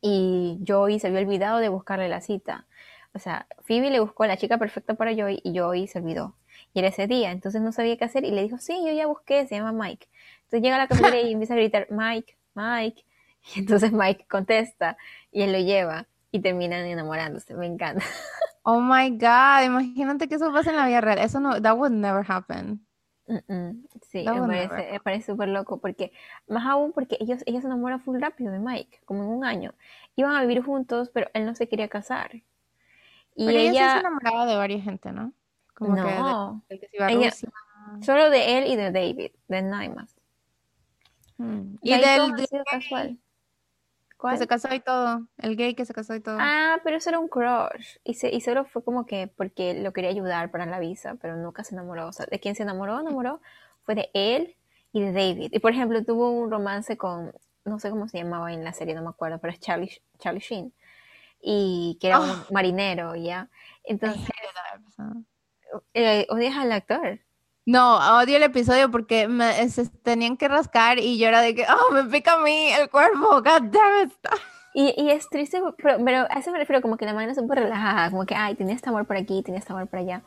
y 0.00 0.60
Joey 0.66 0.98
se 0.98 1.08
había 1.08 1.20
olvidado 1.20 1.58
de 1.58 1.68
buscarle 1.68 2.08
la 2.08 2.20
cita. 2.20 2.66
O 3.12 3.18
sea, 3.18 3.46
Phoebe 3.62 3.90
le 3.90 4.00
buscó 4.00 4.22
a 4.22 4.28
la 4.28 4.36
chica 4.36 4.58
perfecta 4.58 4.94
para 4.94 5.14
Joey 5.14 5.40
y 5.42 5.58
Joey 5.58 5.86
se 5.86 5.98
olvidó 5.98 6.36
y 6.72 6.78
era 6.78 6.88
ese 6.88 7.06
día, 7.06 7.32
entonces 7.32 7.60
no 7.62 7.72
sabía 7.72 7.96
qué 7.96 8.04
hacer 8.04 8.24
y 8.24 8.30
le 8.30 8.42
dijo, 8.42 8.58
sí, 8.58 8.80
yo 8.84 8.92
ya 8.92 9.06
busqué, 9.06 9.46
se 9.46 9.56
llama 9.56 9.72
Mike. 9.72 10.08
Entonces 10.44 10.62
llega 10.62 10.76
a 10.76 10.78
la 10.78 10.88
cafetería 10.88 11.22
y 11.22 11.32
empieza 11.32 11.54
a 11.54 11.56
gritar, 11.56 11.86
Mike, 11.90 12.36
Mike, 12.54 13.04
y 13.54 13.60
entonces 13.60 13.92
Mike 13.92 14.26
contesta 14.28 14.96
y 15.32 15.42
él 15.42 15.52
lo 15.52 15.58
lleva 15.58 16.06
y 16.30 16.40
terminan 16.40 16.86
enamorándose, 16.86 17.54
me 17.54 17.66
encanta. 17.66 18.04
Oh 18.62 18.80
my 18.80 19.10
God, 19.10 19.64
imagínate 19.64 20.28
que 20.28 20.34
eso 20.34 20.52
pasa 20.52 20.70
en 20.70 20.76
la 20.76 20.86
vida 20.86 21.00
real, 21.00 21.18
eso 21.18 21.40
no, 21.40 21.60
that 21.60 21.76
would 21.76 21.92
never 21.92 22.24
happen. 22.28 22.86
Sí, 24.08 24.24
me 24.26 25.00
parece, 25.00 25.32
súper 25.32 25.48
loco, 25.48 25.78
porque 25.78 26.12
más 26.48 26.66
aún 26.66 26.92
porque 26.92 27.16
ellos, 27.20 27.42
ella 27.46 27.60
se 27.60 27.66
enamora 27.66 27.98
full 27.98 28.20
rápido 28.20 28.52
de 28.52 28.58
Mike, 28.58 29.00
como 29.04 29.22
en 29.22 29.28
un 29.28 29.44
año. 29.44 29.74
Iban 30.16 30.34
a 30.34 30.42
vivir 30.42 30.62
juntos, 30.62 31.10
pero 31.10 31.30
él 31.34 31.46
no 31.46 31.54
se 31.54 31.68
quería 31.68 31.88
casar. 31.88 32.42
Y 33.34 33.46
pero 33.46 33.58
ella, 33.58 33.70
ella 33.70 33.92
se 33.94 34.00
enamoraba 34.00 34.46
de 34.46 34.56
varias 34.56 34.84
gente, 34.84 35.12
¿no? 35.12 35.32
no. 35.78 36.62
Solo 38.02 38.30
de 38.30 38.58
él 38.58 38.66
y 38.66 38.76
de 38.76 38.90
David, 38.90 39.30
de 39.48 39.62
Naimas. 39.62 40.14
Hmm. 41.38 41.76
Y, 41.82 41.92
del, 41.92 42.34
casual. 42.70 43.18
Que 44.28 44.36
se 44.36 44.46
casó 44.46 44.74
y 44.74 44.80
todo. 44.80 45.26
El 45.38 45.56
gay 45.56 45.74
que 45.74 45.84
se 45.84 45.94
casó 45.94 46.14
y 46.14 46.20
todo. 46.20 46.36
Ah, 46.38 46.78
pero 46.84 46.96
eso 46.96 47.08
era 47.08 47.18
un 47.18 47.28
crush. 47.28 47.96
Y, 48.04 48.14
se, 48.14 48.30
y 48.30 48.40
solo 48.40 48.64
fue 48.64 48.84
como 48.84 49.06
que 49.06 49.28
porque 49.28 49.74
lo 49.74 49.92
quería 49.92 50.10
ayudar 50.10 50.50
para 50.50 50.66
la 50.66 50.78
visa, 50.78 51.16
pero 51.20 51.36
nunca 51.36 51.64
se 51.64 51.74
enamoró. 51.74 52.08
O 52.08 52.12
sea, 52.12 52.26
de 52.26 52.38
quien 52.38 52.54
se 52.54 52.62
enamoró, 52.62 53.00
enamoró, 53.00 53.40
fue 53.82 53.94
de 53.94 54.10
él 54.12 54.56
y 54.92 55.00
de 55.00 55.12
David. 55.12 55.50
Y 55.52 55.58
por 55.58 55.72
ejemplo, 55.72 56.04
tuvo 56.04 56.30
un 56.30 56.50
romance 56.50 56.96
con, 56.96 57.32
no 57.64 57.78
sé 57.78 57.90
cómo 57.90 58.08
se 58.08 58.18
llamaba 58.18 58.52
en 58.52 58.64
la 58.64 58.72
serie, 58.72 58.94
no 58.94 59.02
me 59.02 59.08
acuerdo, 59.08 59.38
pero 59.38 59.52
es 59.52 59.60
Charlie, 59.60 60.02
Charlie 60.18 60.40
Sheen. 60.40 60.72
Y 61.40 61.96
que 62.00 62.08
era 62.08 62.20
un 62.20 62.28
ah. 62.28 62.46
marinero, 62.50 63.16
¿ya? 63.16 63.48
Entonces, 63.84 64.22
eh, 65.94 66.26
¿Odias 66.28 66.56
al 66.56 66.72
actor? 66.72 67.20
No, 67.70 68.18
odio 68.18 68.36
el 68.36 68.42
episodio 68.42 68.90
porque 68.90 69.28
me, 69.28 69.52
tenían 70.02 70.36
que 70.36 70.48
rascar 70.48 70.98
y 70.98 71.18
yo 71.18 71.28
era 71.28 71.40
de 71.40 71.54
que, 71.54 71.64
oh, 71.70 71.92
me 71.92 72.02
pica 72.02 72.32
a 72.32 72.38
mí 72.38 72.68
el 72.72 72.90
cuerpo, 72.90 73.28
god 73.36 73.62
damn 73.62 74.08
it. 74.08 74.12
Y, 74.74 74.92
y 75.00 75.10
es 75.10 75.28
triste, 75.28 75.62
pero, 75.80 76.04
pero, 76.04 76.26
a 76.30 76.40
eso 76.40 76.50
me 76.50 76.58
refiero 76.58 76.82
como 76.82 76.96
que 76.96 77.04
la 77.04 77.12
manera 77.12 77.30
es 77.30 77.38
súper 77.38 77.60
relajada, 77.60 78.10
como 78.10 78.26
que, 78.26 78.34
ay, 78.34 78.56
tenía 78.56 78.74
este 78.74 78.88
amor 78.88 79.06
por 79.06 79.16
aquí, 79.16 79.44
tenía 79.44 79.60
este 79.60 79.72
amor 79.72 79.86
por 79.86 80.00
allá. 80.00 80.22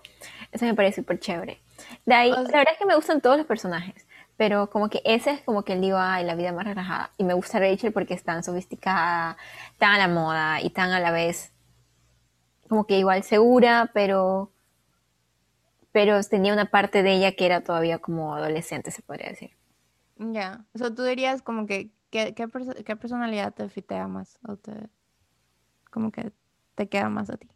Eso 0.54 0.64
me 0.64 0.74
parece 0.74 1.02
súper 1.02 1.20
chévere. 1.20 1.60
De 2.06 2.16
ahí, 2.16 2.30
la 2.30 2.44
verdad 2.44 2.72
es 2.72 2.78
que 2.78 2.86
me 2.86 2.96
gustan 2.96 3.20
todos 3.20 3.36
los 3.36 3.46
personajes, 3.46 4.08
pero 4.38 4.70
como 4.70 4.90
que 4.90 5.02
ese 5.04 5.32
es 5.32 5.42
como 5.42 5.64
que 5.64 5.74
el 5.74 5.82
digo, 5.82 5.98
ay, 6.00 6.24
la 6.24 6.36
vida 6.36 6.54
más 6.54 6.64
relajada. 6.64 7.12
Y 7.18 7.26
me 7.26 7.34
gusta 7.34 7.60
Rachel 7.60 7.92
porque 7.92 8.14
es 8.14 8.24
tan 8.24 8.46
sofisticada, 8.46 9.36
tan 9.80 9.96
a 9.96 9.98
la 9.98 10.08
moda 10.08 10.62
y 10.62 10.70
tan 10.70 10.92
a 10.92 11.02
la 11.02 11.12
vez 11.12 11.52
como 12.70 12.88
que 12.88 13.00
igual 13.00 13.22
segura, 13.24 13.92
pero 13.94 14.54
pero 15.94 16.22
tenía 16.24 16.52
una 16.52 16.66
parte 16.66 17.04
de 17.04 17.14
ella 17.14 17.32
que 17.34 17.46
era 17.46 17.62
todavía 17.62 18.00
como 18.00 18.36
adolescente, 18.36 18.92
se 18.92 19.04
podría 19.04 19.30
decir. 19.30 19.52
Ya, 20.18 20.66
o 20.74 20.80
sea, 20.80 20.94
tú 20.94 21.04
dirías 21.04 21.42
como 21.42 21.68
que, 21.68 21.92
¿qué, 22.10 22.34
qué, 22.34 22.48
personalidad 22.98 23.54
te 23.54 23.70
fitea 23.70 24.08
más? 24.08 24.40
O 24.48 24.58
te, 24.58 24.72
como 25.92 26.12
que 26.12 26.32
te 26.76 26.90
queda 26.90 27.10
más 27.10 27.30
a 27.30 27.38
ti. 27.38 27.48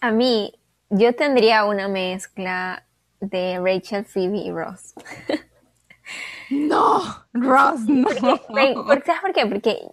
A 0.00 0.12
mí, 0.12 0.52
yo 0.90 1.14
tendría 1.16 1.64
una 1.64 1.88
mezcla 1.88 2.86
de 3.20 3.58
Rachel, 3.58 4.04
Phoebe 4.04 4.38
y 4.38 4.52
Ross. 4.52 4.94
No, 6.50 7.02
Ross, 7.34 7.80
no. 7.80 8.08
¿Sabes 8.08 9.20
por 9.20 9.34
qué? 9.34 9.44
Porque 9.44 9.86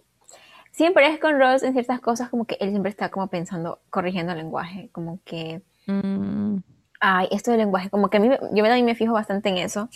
siempre 0.70 1.06
es 1.12 1.20
con 1.20 1.38
Ross 1.38 1.62
en 1.62 1.74
ciertas 1.74 2.00
cosas 2.00 2.30
como 2.30 2.46
que 2.46 2.56
él 2.58 2.70
siempre 2.70 2.88
está 2.88 3.10
como 3.10 3.26
pensando, 3.26 3.82
corrigiendo 3.90 4.32
el 4.32 4.38
lenguaje, 4.38 4.88
como 4.92 5.20
que... 5.26 5.60
Mm 5.86 6.60
ay, 7.00 7.28
esto 7.30 7.50
del 7.50 7.60
lenguaje, 7.60 7.90
como 7.90 8.10
que 8.10 8.16
a 8.18 8.20
mí, 8.20 8.28
yo 8.28 8.64
también 8.64 8.84
me 8.84 8.94
fijo 8.94 9.12
bastante 9.12 9.48
en 9.48 9.58
eso. 9.58 9.88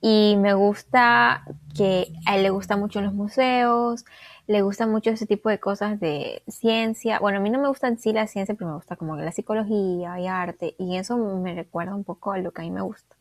Y 0.00 0.36
me 0.36 0.54
gusta 0.54 1.44
que 1.74 2.12
a 2.26 2.36
él 2.36 2.42
le 2.42 2.50
gusta 2.50 2.76
mucho 2.76 3.00
los 3.00 3.14
museos, 3.14 4.04
le 4.46 4.60
gusta 4.62 4.86
mucho 4.86 5.10
ese 5.10 5.26
tipo 5.26 5.48
de 5.48 5.58
cosas 5.58 5.98
de 5.98 6.42
ciencia. 6.46 7.18
Bueno, 7.18 7.38
a 7.38 7.40
mí 7.40 7.48
no 7.50 7.58
me 7.58 7.68
gusta 7.68 7.88
en 7.88 7.98
sí 7.98 8.12
la 8.12 8.26
ciencia, 8.26 8.54
pero 8.54 8.68
me 8.68 8.76
gusta 8.76 8.96
como 8.96 9.16
la 9.16 9.32
psicología 9.32 10.20
y 10.20 10.26
arte. 10.26 10.74
Y 10.78 10.98
eso 10.98 11.16
me 11.16 11.54
recuerda 11.54 11.94
un 11.94 12.04
poco 12.04 12.32
a 12.32 12.38
lo 12.38 12.52
que 12.52 12.62
a 12.62 12.64
mí 12.64 12.70
me 12.70 12.82
gusta. 12.82 13.16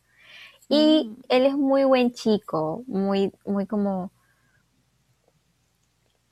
Y 0.67 1.05
mm. 1.09 1.23
él 1.29 1.45
es 1.45 1.55
muy 1.55 1.83
buen 1.86 2.12
chico, 2.12 2.83
muy, 2.88 3.31
muy 3.45 3.65
como, 3.65 4.12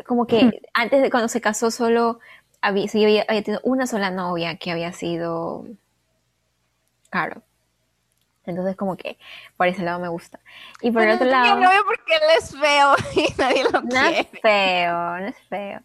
como 0.05 0.27
que 0.27 0.61
antes 0.73 1.01
de 1.01 1.09
cuando 1.09 1.29
se 1.29 1.41
casó 1.41 1.71
solo 1.71 2.19
había, 2.61 2.87
había, 2.93 3.25
había 3.27 3.43
tenido 3.43 3.61
una 3.63 3.87
sola 3.87 4.11
novia 4.11 4.57
que 4.57 4.71
había 4.71 4.91
sido 4.93 5.65
Claro. 7.11 7.43
Entonces 8.43 8.75
como 8.75 8.97
que 8.97 9.19
por 9.55 9.67
ese 9.67 9.83
lado 9.83 9.99
me 9.99 10.07
gusta. 10.07 10.39
Y 10.81 10.89
por 10.89 11.03
el 11.03 11.11
otro 11.11 11.27
lado... 11.27 11.59
No 11.59 11.69
veo 11.69 11.85
porque 11.85 12.15
él 12.15 12.21
es 12.39 12.57
feo 12.57 12.95
y 13.15 13.39
nadie 13.39 13.63
lo 13.65 13.81
no 13.81 14.05
es 14.07 14.27
feo, 14.41 15.19
no 15.19 15.27
es 15.27 15.37
feo. 15.47 15.79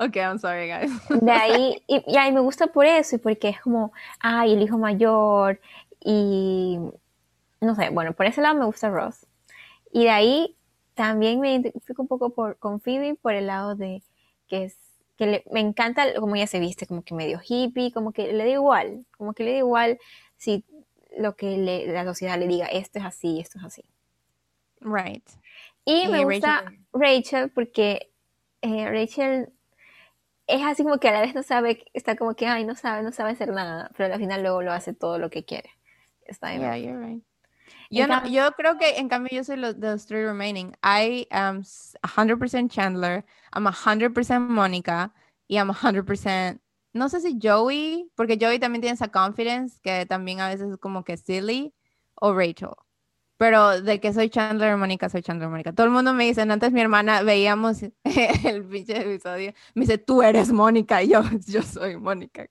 Ok, 0.00 0.16
I'm 0.16 0.38
sorry, 0.38 0.68
guys. 0.68 0.90
De 1.08 1.30
ahí, 1.30 1.84
y, 1.86 2.02
y 2.06 2.32
me 2.32 2.40
gusta 2.40 2.66
por 2.68 2.86
eso, 2.86 3.16
y 3.16 3.18
porque 3.18 3.50
es 3.50 3.60
como, 3.60 3.92
ay, 4.18 4.54
el 4.54 4.62
hijo 4.62 4.78
mayor, 4.78 5.60
y 6.02 6.78
no 7.60 7.74
sé, 7.74 7.90
bueno, 7.90 8.14
por 8.14 8.26
ese 8.26 8.40
lado 8.40 8.54
me 8.54 8.64
gusta 8.64 8.88
Ross. 8.88 9.26
Y 9.92 10.04
de 10.04 10.10
ahí 10.10 10.56
también 10.94 11.40
me 11.40 11.52
identifico 11.52 12.02
un 12.02 12.08
poco 12.08 12.30
por, 12.30 12.58
con 12.58 12.80
Phoebe 12.80 13.16
por 13.20 13.34
el 13.34 13.46
lado 13.46 13.74
de 13.74 14.02
que 14.48 14.64
es 14.64 14.76
que 15.16 15.44
me 15.52 15.60
encanta 15.60 16.14
como 16.18 16.34
ella 16.34 16.46
se 16.46 16.60
viste, 16.60 16.86
como 16.86 17.02
que 17.02 17.14
medio 17.14 17.40
hippie, 17.46 17.92
como 17.92 18.12
que 18.12 18.32
le 18.32 18.44
da 18.44 18.50
igual, 18.50 19.04
como 19.18 19.34
que 19.34 19.44
le 19.44 19.52
da 19.52 19.58
igual 19.58 19.98
si 20.40 20.64
lo 21.18 21.36
que 21.36 21.86
la 21.86 22.04
sociedad 22.04 22.38
le 22.38 22.48
diga, 22.48 22.66
esto 22.66 22.98
es 22.98 23.04
así, 23.04 23.40
esto 23.40 23.58
es 23.58 23.64
así. 23.64 23.84
Right. 24.80 25.28
Y, 25.84 26.08
me 26.08 26.24
gusta 26.24 26.64
Rachel, 26.94 27.50
porque 27.50 28.10
eh, 28.62 28.88
Rachel 28.88 29.52
es 30.46 30.62
así 30.62 30.82
como 30.82 30.98
que 30.98 31.08
a 31.08 31.12
la 31.12 31.20
vez 31.20 31.34
no 31.34 31.42
sabe, 31.42 31.84
está 31.92 32.16
como 32.16 32.34
que, 32.34 32.46
ay, 32.46 32.64
no 32.64 32.74
sabe, 32.74 33.02
no 33.02 33.12
sabe 33.12 33.32
hacer 33.32 33.50
nada, 33.52 33.90
pero 33.96 34.14
al 34.14 34.18
final 34.18 34.40
luego 34.40 34.62
lo 34.62 34.72
hace 34.72 34.94
todo 34.94 35.18
lo 35.18 35.28
que 35.28 35.44
quiere. 35.44 35.70
Está 36.24 36.50
bien. 36.50 36.62
Yeah, 36.62 36.76
you're 36.78 37.06
right. 37.06 37.22
Yo, 37.90 38.06
no, 38.06 38.26
yo 38.26 38.52
creo 38.52 38.78
que 38.78 38.96
en 38.98 39.08
cambio 39.10 39.30
yo 39.36 39.44
soy 39.44 39.56
los, 39.56 39.76
los 39.76 40.06
three 40.06 40.24
remaining. 40.24 40.74
I 40.82 41.26
am 41.30 41.62
100% 41.62 42.70
Chandler, 42.70 43.24
I'm 43.52 43.66
100% 43.66 44.48
Mónica 44.48 45.12
y 45.48 45.58
I'm 45.58 45.70
100% 45.70 46.60
no 46.92 47.08
sé 47.08 47.20
si 47.20 47.38
Joey, 47.40 48.10
porque 48.14 48.38
Joey 48.40 48.58
también 48.58 48.82
tiene 48.82 48.94
esa 48.94 49.08
confidence 49.08 49.78
que 49.82 50.06
también 50.06 50.40
a 50.40 50.48
veces 50.48 50.70
es 50.72 50.78
como 50.78 51.04
que 51.04 51.16
silly, 51.16 51.72
o 52.14 52.34
Rachel. 52.34 52.70
Pero 53.36 53.80
de 53.80 54.00
que 54.00 54.12
soy 54.12 54.28
Chandler 54.28 54.76
Mónica, 54.76 55.08
soy 55.08 55.22
Chandler 55.22 55.48
Mónica. 55.48 55.72
Todo 55.72 55.86
el 55.86 55.92
mundo 55.92 56.12
me 56.12 56.24
dice, 56.24 56.42
antes 56.42 56.72
mi 56.72 56.80
hermana 56.80 57.22
veíamos 57.22 57.82
el 58.44 58.64
pinche 58.66 59.00
episodio, 59.00 59.54
me 59.74 59.82
dice, 59.82 59.98
tú 59.98 60.22
eres 60.22 60.52
Mónica, 60.52 61.02
y 61.02 61.08
yo, 61.08 61.22
yo 61.46 61.62
soy 61.62 61.96
Mónica. 61.96 62.46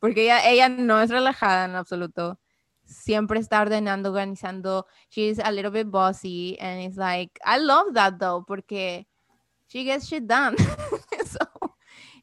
Porque 0.00 0.24
ella, 0.24 0.48
ella 0.50 0.68
no 0.68 1.00
es 1.00 1.10
relajada 1.10 1.66
en 1.66 1.76
absoluto. 1.76 2.40
Siempre 2.84 3.38
está 3.38 3.60
ordenando, 3.60 4.08
organizando. 4.08 4.86
She's 5.10 5.38
a 5.38 5.52
little 5.52 5.70
bit 5.70 5.88
bossy, 5.88 6.58
and 6.60 6.82
it's 6.82 6.96
like, 6.96 7.38
I 7.44 7.58
love 7.60 7.94
that 7.94 8.14
though, 8.18 8.44
porque 8.44 9.06
she 9.68 9.84
gets 9.84 10.08
shit 10.08 10.26
done. 10.26 10.56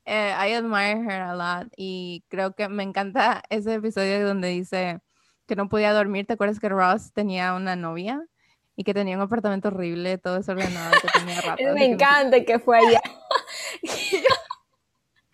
Eh, 0.09 0.33
I 0.39 0.53
admire 0.53 1.03
her 1.03 1.21
a 1.21 1.35
lot 1.35 1.67
y 1.75 2.23
creo 2.29 2.53
que 2.53 2.69
me 2.69 2.83
encanta 2.83 3.43
ese 3.49 3.73
episodio 3.73 4.25
donde 4.25 4.47
dice 4.47 5.01
que 5.45 5.55
no 5.57 5.67
podía 5.67 5.91
dormir. 5.93 6.25
¿Te 6.25 6.33
acuerdas 6.33 6.59
que 6.59 6.69
Ross 6.69 7.11
tenía 7.13 7.53
una 7.53 7.75
novia? 7.75 8.25
y 8.79 8.83
que 8.83 8.93
tenía 8.93 9.17
un 9.17 9.23
apartamento 9.23 9.69
horrible, 9.69 10.19
todo 10.19 10.35
desordenado, 10.35 10.91
que 11.01 11.07
tenía 11.19 11.41
ratas. 11.41 11.73
Me 11.73 11.85
encanta 11.85 12.45
que 12.45 12.59
fue 12.59 12.77
allá. 12.77 13.01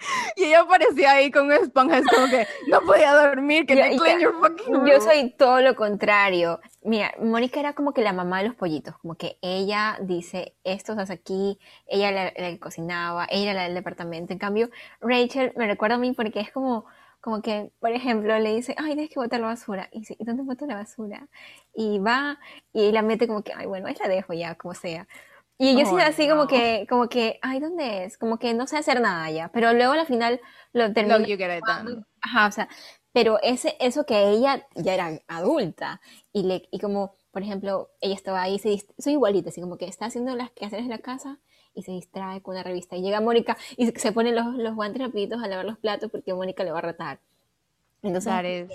Y 0.36 0.46
ella 0.46 0.62
aparecía 0.62 1.12
ahí 1.12 1.32
con 1.32 1.52
esponjas 1.52 2.04
como 2.06 2.28
que 2.28 2.48
no 2.68 2.82
podía 2.82 3.14
dormir, 3.14 3.66
que 3.66 3.76
yo, 3.76 4.02
clean 4.02 4.20
your 4.20 4.34
fucking 4.40 4.74
room. 4.74 4.86
Yo 4.88 5.02
soy 5.02 5.32
todo 5.38 5.62
lo 5.62 5.76
contrario. 5.76 6.60
Mira, 6.84 7.14
Mónica 7.22 7.60
era 7.60 7.74
como 7.74 7.94
que 7.94 8.02
la 8.02 8.14
mamá 8.14 8.42
de 8.42 8.48
los 8.48 8.56
pollitos, 8.56 8.98
como 8.98 9.16
que 9.16 9.38
ella 9.42 9.98
dice, 10.02 10.56
esto 10.64 10.94
estás 10.94 11.10
aquí, 11.10 11.60
ella 11.88 12.34
la, 12.36 12.58
cocinaba, 12.60 13.28
ella 13.30 13.54
la 13.54 13.64
del 13.64 13.76
departamento. 13.76 14.34
En 14.34 14.40
cambio, 14.40 14.70
Rachel 15.02 15.54
me 15.56 15.68
recuerda 15.68 15.96
a 15.96 16.00
mí 16.00 16.12
porque 16.14 16.40
es 16.40 16.52
como, 16.52 16.86
como 17.22 17.42
que, 17.42 17.72
por 17.80 17.92
ejemplo, 17.92 18.38
le 18.40 18.56
dice, 18.56 18.76
ay, 18.78 18.94
tienes 18.94 19.10
que 19.10 19.20
botar 19.20 19.40
la 19.40 19.48
basura. 19.48 19.90
Y 19.92 20.00
dice, 20.00 20.16
¿y 20.20 20.26
dónde 20.26 20.44
boto 20.44 20.66
la 20.66 20.76
basura? 20.76 21.28
Y 21.74 22.00
va 22.00 22.40
y 22.74 22.92
la 22.92 23.02
mete 23.02 23.28
como 23.28 23.44
que, 23.44 23.54
ay, 23.56 23.66
bueno, 23.66 23.88
ahí 23.88 23.96
la 24.00 24.10
dejo 24.10 24.34
ya, 24.34 24.56
como 24.56 24.74
sea. 24.74 25.08
Y 25.58 25.78
yo 25.78 25.86
sí 25.86 25.96
así 26.02 26.28
como 26.28 26.48
que, 26.48 26.86
como 26.90 27.08
que, 27.08 27.40
ay, 27.42 27.60
¿dónde 27.60 28.06
es? 28.06 28.18
Como 28.18 28.38
que 28.38 28.54
no 28.54 28.68
sé 28.68 28.78
hacer 28.78 29.00
nada 29.00 29.30
ya. 29.30 29.50
Pero 29.52 29.74
luego 29.74 29.94
al 29.94 30.06
final 30.06 30.42
lo 30.74 30.92
termino. 30.94 31.20
No, 31.20 31.26
you 31.26 31.38
get 31.38 31.58
it 31.58 31.64
done. 31.66 32.04
Ajá, 32.22 32.48
o 32.48 32.52
sea, 32.52 32.68
pero 33.12 33.40
ese, 33.42 33.78
eso 33.80 34.06
que 34.06 34.30
ella 34.30 34.68
ya 34.76 34.96
era 34.96 35.20
adulta 35.28 36.02
y, 36.32 36.44
le, 36.44 36.68
y 36.72 36.80
como, 36.80 37.14
por 37.32 37.44
ejemplo, 37.44 37.92
ella 38.02 38.16
estaba 38.16 38.42
ahí, 38.42 38.58
se 38.58 38.84
soy 38.98 39.14
igualita, 39.14 39.50
así 39.50 39.62
como 39.62 39.78
que 39.78 39.86
está 39.86 40.06
haciendo 40.06 40.36
las 40.36 40.52
quehaceres 40.52 40.86
de 40.86 40.90
la 40.90 40.98
casa 40.98 41.40
y 41.76 41.84
se 41.84 41.92
distrae 41.92 42.42
con 42.42 42.56
una 42.56 42.64
revista. 42.64 42.96
Y 42.96 43.02
llega 43.02 43.22
Mónica 43.22 43.58
y 43.78 43.92
se 43.92 44.12
pone 44.12 44.32
los, 44.32 44.56
los 44.56 44.76
guantes 44.76 45.02
rapiditos 45.02 45.44
a 45.44 45.48
lavar 45.48 45.66
los 45.66 45.78
platos 45.78 46.10
porque 46.12 46.34
Mónica 46.34 46.64
le 46.64 46.72
va 46.72 46.80
a 46.80 46.82
retar. 46.82 47.20
Entonces, 48.02 48.68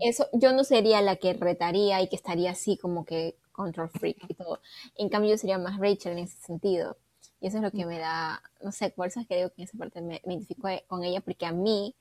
eso 0.00 0.26
yo 0.32 0.52
no 0.52 0.64
sería 0.64 1.02
la 1.02 1.16
que 1.16 1.34
retaría 1.34 2.00
y 2.00 2.08
que 2.08 2.16
estaría 2.16 2.52
así 2.52 2.78
como 2.78 3.04
que 3.04 3.36
control 3.54 3.88
freak 3.88 4.18
y 4.28 4.34
todo. 4.34 4.60
En 4.96 5.08
cambio, 5.08 5.30
yo 5.30 5.38
sería 5.38 5.58
más 5.58 5.78
Rachel 5.78 6.12
en 6.12 6.24
ese 6.24 6.36
sentido. 6.38 6.98
Y 7.40 7.46
eso 7.48 7.58
es 7.58 7.62
lo 7.62 7.70
que 7.70 7.86
me 7.86 7.98
da, 7.98 8.42
no 8.62 8.72
sé, 8.72 8.90
por 8.90 9.06
eso 9.06 9.20
es 9.20 9.26
que 9.26 9.36
digo 9.36 9.50
que 9.50 9.62
en 9.62 9.68
esa 9.68 9.78
parte 9.78 10.00
me, 10.02 10.20
identifico 10.24 10.68
con 10.86 11.04
ella, 11.04 11.20
porque 11.20 11.46
a 11.46 11.52
mí 11.52 11.94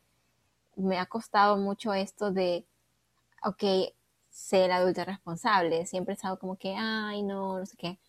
me 0.75 0.97
ha 0.99 1.05
costado 1.05 1.57
mucho 1.57 1.93
esto 1.93 2.31
de, 2.31 2.65
ok, 3.43 3.63
ser 4.29 4.71
adulta 4.71 5.05
responsable. 5.05 5.85
Siempre 5.85 6.13
he 6.13 6.15
estado 6.15 6.39
como 6.39 6.57
que, 6.57 6.75
ay, 6.77 7.23
no, 7.23 7.59
no 7.59 7.65
sé 7.65 7.77
qué. 7.77 7.99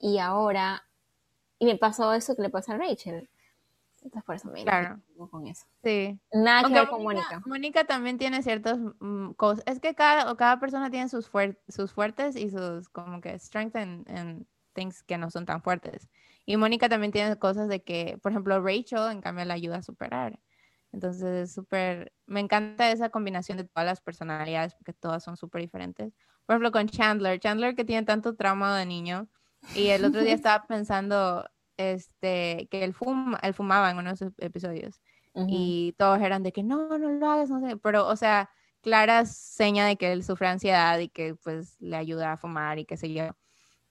Y 0.00 0.18
ahora, 0.18 0.84
y 1.58 1.66
me 1.66 1.76
pasó 1.76 2.12
eso 2.14 2.36
que 2.36 2.42
le 2.42 2.50
pasa 2.50 2.74
a 2.74 2.78
Rachel. 2.78 3.28
Entonces 4.08 4.24
por 4.24 4.34
eso 4.36 4.48
me 4.48 4.62
claro. 4.62 5.00
con 5.30 5.46
eso. 5.46 5.66
Sí. 5.84 6.18
Nada 6.32 6.66
que 6.66 6.74
ver 6.74 6.88
con 6.88 7.02
Mónica. 7.02 7.42
Mónica 7.44 7.84
también 7.84 8.16
tiene 8.16 8.42
ciertas 8.42 8.78
mm, 9.00 9.32
cosas. 9.32 9.62
Es 9.66 9.80
que 9.80 9.94
cada, 9.94 10.34
cada 10.36 10.58
persona 10.58 10.90
tiene 10.90 11.08
sus, 11.08 11.30
sus 11.68 11.92
fuertes 11.92 12.36
y 12.36 12.50
sus 12.50 12.88
como 12.88 13.20
que 13.20 13.38
strengths 13.38 13.76
en 13.76 14.46
things 14.72 15.02
que 15.02 15.18
no 15.18 15.30
son 15.30 15.44
tan 15.44 15.62
fuertes. 15.62 16.08
Y 16.46 16.56
Mónica 16.56 16.88
también 16.88 17.12
tiene 17.12 17.36
cosas 17.36 17.68
de 17.68 17.82
que, 17.82 18.18
por 18.22 18.32
ejemplo, 18.32 18.62
Rachel 18.62 19.10
en 19.10 19.20
cambio 19.20 19.44
la 19.44 19.54
ayuda 19.54 19.78
a 19.78 19.82
superar. 19.82 20.38
Entonces 20.92 21.24
es 21.24 21.52
súper, 21.52 22.12
me 22.26 22.40
encanta 22.40 22.90
esa 22.90 23.10
combinación 23.10 23.58
de 23.58 23.64
todas 23.64 23.84
las 23.84 24.00
personalidades 24.00 24.74
porque 24.74 24.94
todas 24.94 25.22
son 25.22 25.36
súper 25.36 25.60
diferentes. 25.60 26.14
Por 26.46 26.54
ejemplo, 26.54 26.72
con 26.72 26.88
Chandler, 26.88 27.38
Chandler 27.40 27.74
que 27.74 27.84
tiene 27.84 28.06
tanto 28.06 28.34
trauma 28.34 28.78
de 28.78 28.86
niño. 28.86 29.28
Y 29.74 29.88
el 29.88 30.04
otro 30.04 30.22
día 30.22 30.32
estaba 30.42 30.66
pensando, 30.66 31.44
este, 31.78 32.68
que 32.70 32.84
él, 32.84 32.92
fuma, 32.92 33.38
él 33.42 33.54
fumaba 33.54 33.90
en 33.90 33.98
unos 33.98 34.20
episodios 34.38 35.00
y 35.46 35.94
todos 35.96 36.20
eran 36.20 36.42
de 36.42 36.52
que 36.52 36.64
no, 36.64 36.98
no 36.98 37.10
lo 37.10 37.30
hagas, 37.30 37.48
no 37.48 37.60
sé, 37.60 37.76
pero 37.76 38.08
o 38.08 38.16
sea, 38.16 38.50
clara 38.80 39.24
seña 39.24 39.86
de 39.86 39.96
que 39.96 40.12
él 40.12 40.24
sufre 40.24 40.48
ansiedad 40.48 40.98
y 40.98 41.08
que 41.08 41.36
pues 41.36 41.76
le 41.80 41.96
ayuda 41.96 42.32
a 42.32 42.36
fumar 42.36 42.78
y 42.78 42.84
qué 42.84 42.96
sé 42.96 43.12
yo. 43.12 43.36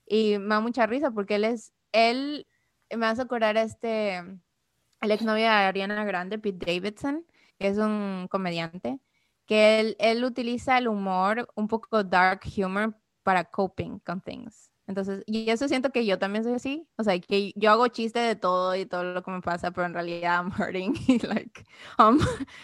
Y 0.06 0.38
me 0.40 0.56
da 0.56 0.60
mucha 0.60 0.86
risa 0.88 1.12
porque 1.12 1.36
él 1.36 1.46
es, 1.46 1.74
él 1.94 2.48
me 2.96 3.06
hace 3.06 3.22
acordar 3.22 3.58
a 3.58 3.62
este, 3.62 4.18
el 4.18 5.12
exnovio 5.12 5.44
de 5.44 5.50
Ariana 5.50 6.04
Grande, 6.06 6.40
Pete 6.40 6.66
Davidson, 6.66 7.26
que 7.60 7.68
es 7.70 7.78
un 7.78 8.28
comediante, 8.30 9.00
que 9.46 9.80
él, 9.80 9.96
él 10.00 10.24
utiliza 10.26 10.78
el 10.78 10.88
humor, 10.88 11.48
un 11.56 11.68
poco 11.68 12.04
dark 12.04 12.42
humor 12.58 12.96
para 13.24 13.46
coping 13.46 14.00
con 14.00 14.22
things. 14.22 14.67
Entonces, 14.88 15.24
y 15.26 15.50
eso 15.50 15.68
siento 15.68 15.92
que 15.92 16.06
yo 16.06 16.18
también 16.18 16.46
soy 16.46 16.54
así. 16.54 16.88
O 16.98 17.04
sea, 17.04 17.20
que 17.20 17.52
yo 17.56 17.72
hago 17.72 17.88
chiste 17.90 18.20
de 18.20 18.36
todo 18.36 18.74
y 18.76 18.86
todo 18.86 19.04
lo 19.04 19.22
que 19.22 19.32
me 19.32 19.42
pasa, 19.42 19.72
pero 19.72 19.86
en 19.86 19.94
realidad 19.94 20.38
I'm 20.42 20.52
hurting. 20.52 20.94
Y 21.08 21.20
like, 21.28 21.66
um, 22.00 22.20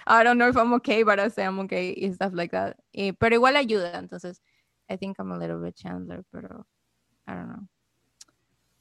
I 0.07 0.23
don't 0.23 0.37
know 0.37 0.47
if 0.47 0.55
I'm 0.55 0.73
okay, 0.73 1.03
but 1.03 1.19
I 1.19 1.29
say 1.29 1.43
I'm 1.43 1.59
okay 1.59 1.93
y 1.97 2.11
stuff 2.13 2.33
like 2.33 2.51
that. 2.55 2.77
Y, 2.93 3.11
pero 3.11 3.35
igual 3.35 3.57
ayuda. 3.57 3.99
Entonces, 3.99 4.41
I 4.89 4.95
think 4.97 5.17
I'm 5.19 5.31
a 5.31 5.37
little 5.37 5.59
bit 5.59 5.75
Chandler, 5.75 6.23
pero 6.31 6.65
I 7.27 7.33
don't 7.35 7.49
know. 7.49 7.67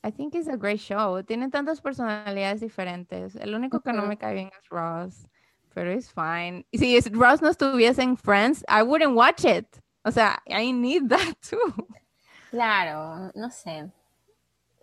I 0.05 0.11
think 0.11 0.35
it's 0.35 0.49
a 0.49 0.57
great 0.57 0.81
show. 0.81 1.23
Tiene 1.23 1.49
tantas 1.51 1.81
personalidades 1.81 2.61
diferentes. 2.61 3.37
El 3.37 3.55
único 3.55 3.81
que 3.81 3.93
no 3.93 4.07
me 4.07 4.17
cae 4.17 4.35
bien 4.35 4.49
es 4.49 4.69
Ross, 4.69 5.29
pero 5.75 5.91
es 5.91 6.11
fine. 6.11 6.65
Y 6.73 6.79
si 6.79 6.99
Ross 7.11 7.41
no 7.41 7.49
estuviese 7.49 8.03
en 8.03 8.17
Friends, 8.17 8.65
I 8.69 8.83
wouldn't 8.83 9.17
watch 9.17 9.45
it. 9.45 9.67
O 10.05 10.11
sea, 10.11 10.43
I 10.49 10.73
need 10.73 11.09
that 11.09 11.37
too. 11.49 11.87
Claro, 12.53 13.33
no 13.35 13.51
sé. 13.51 13.91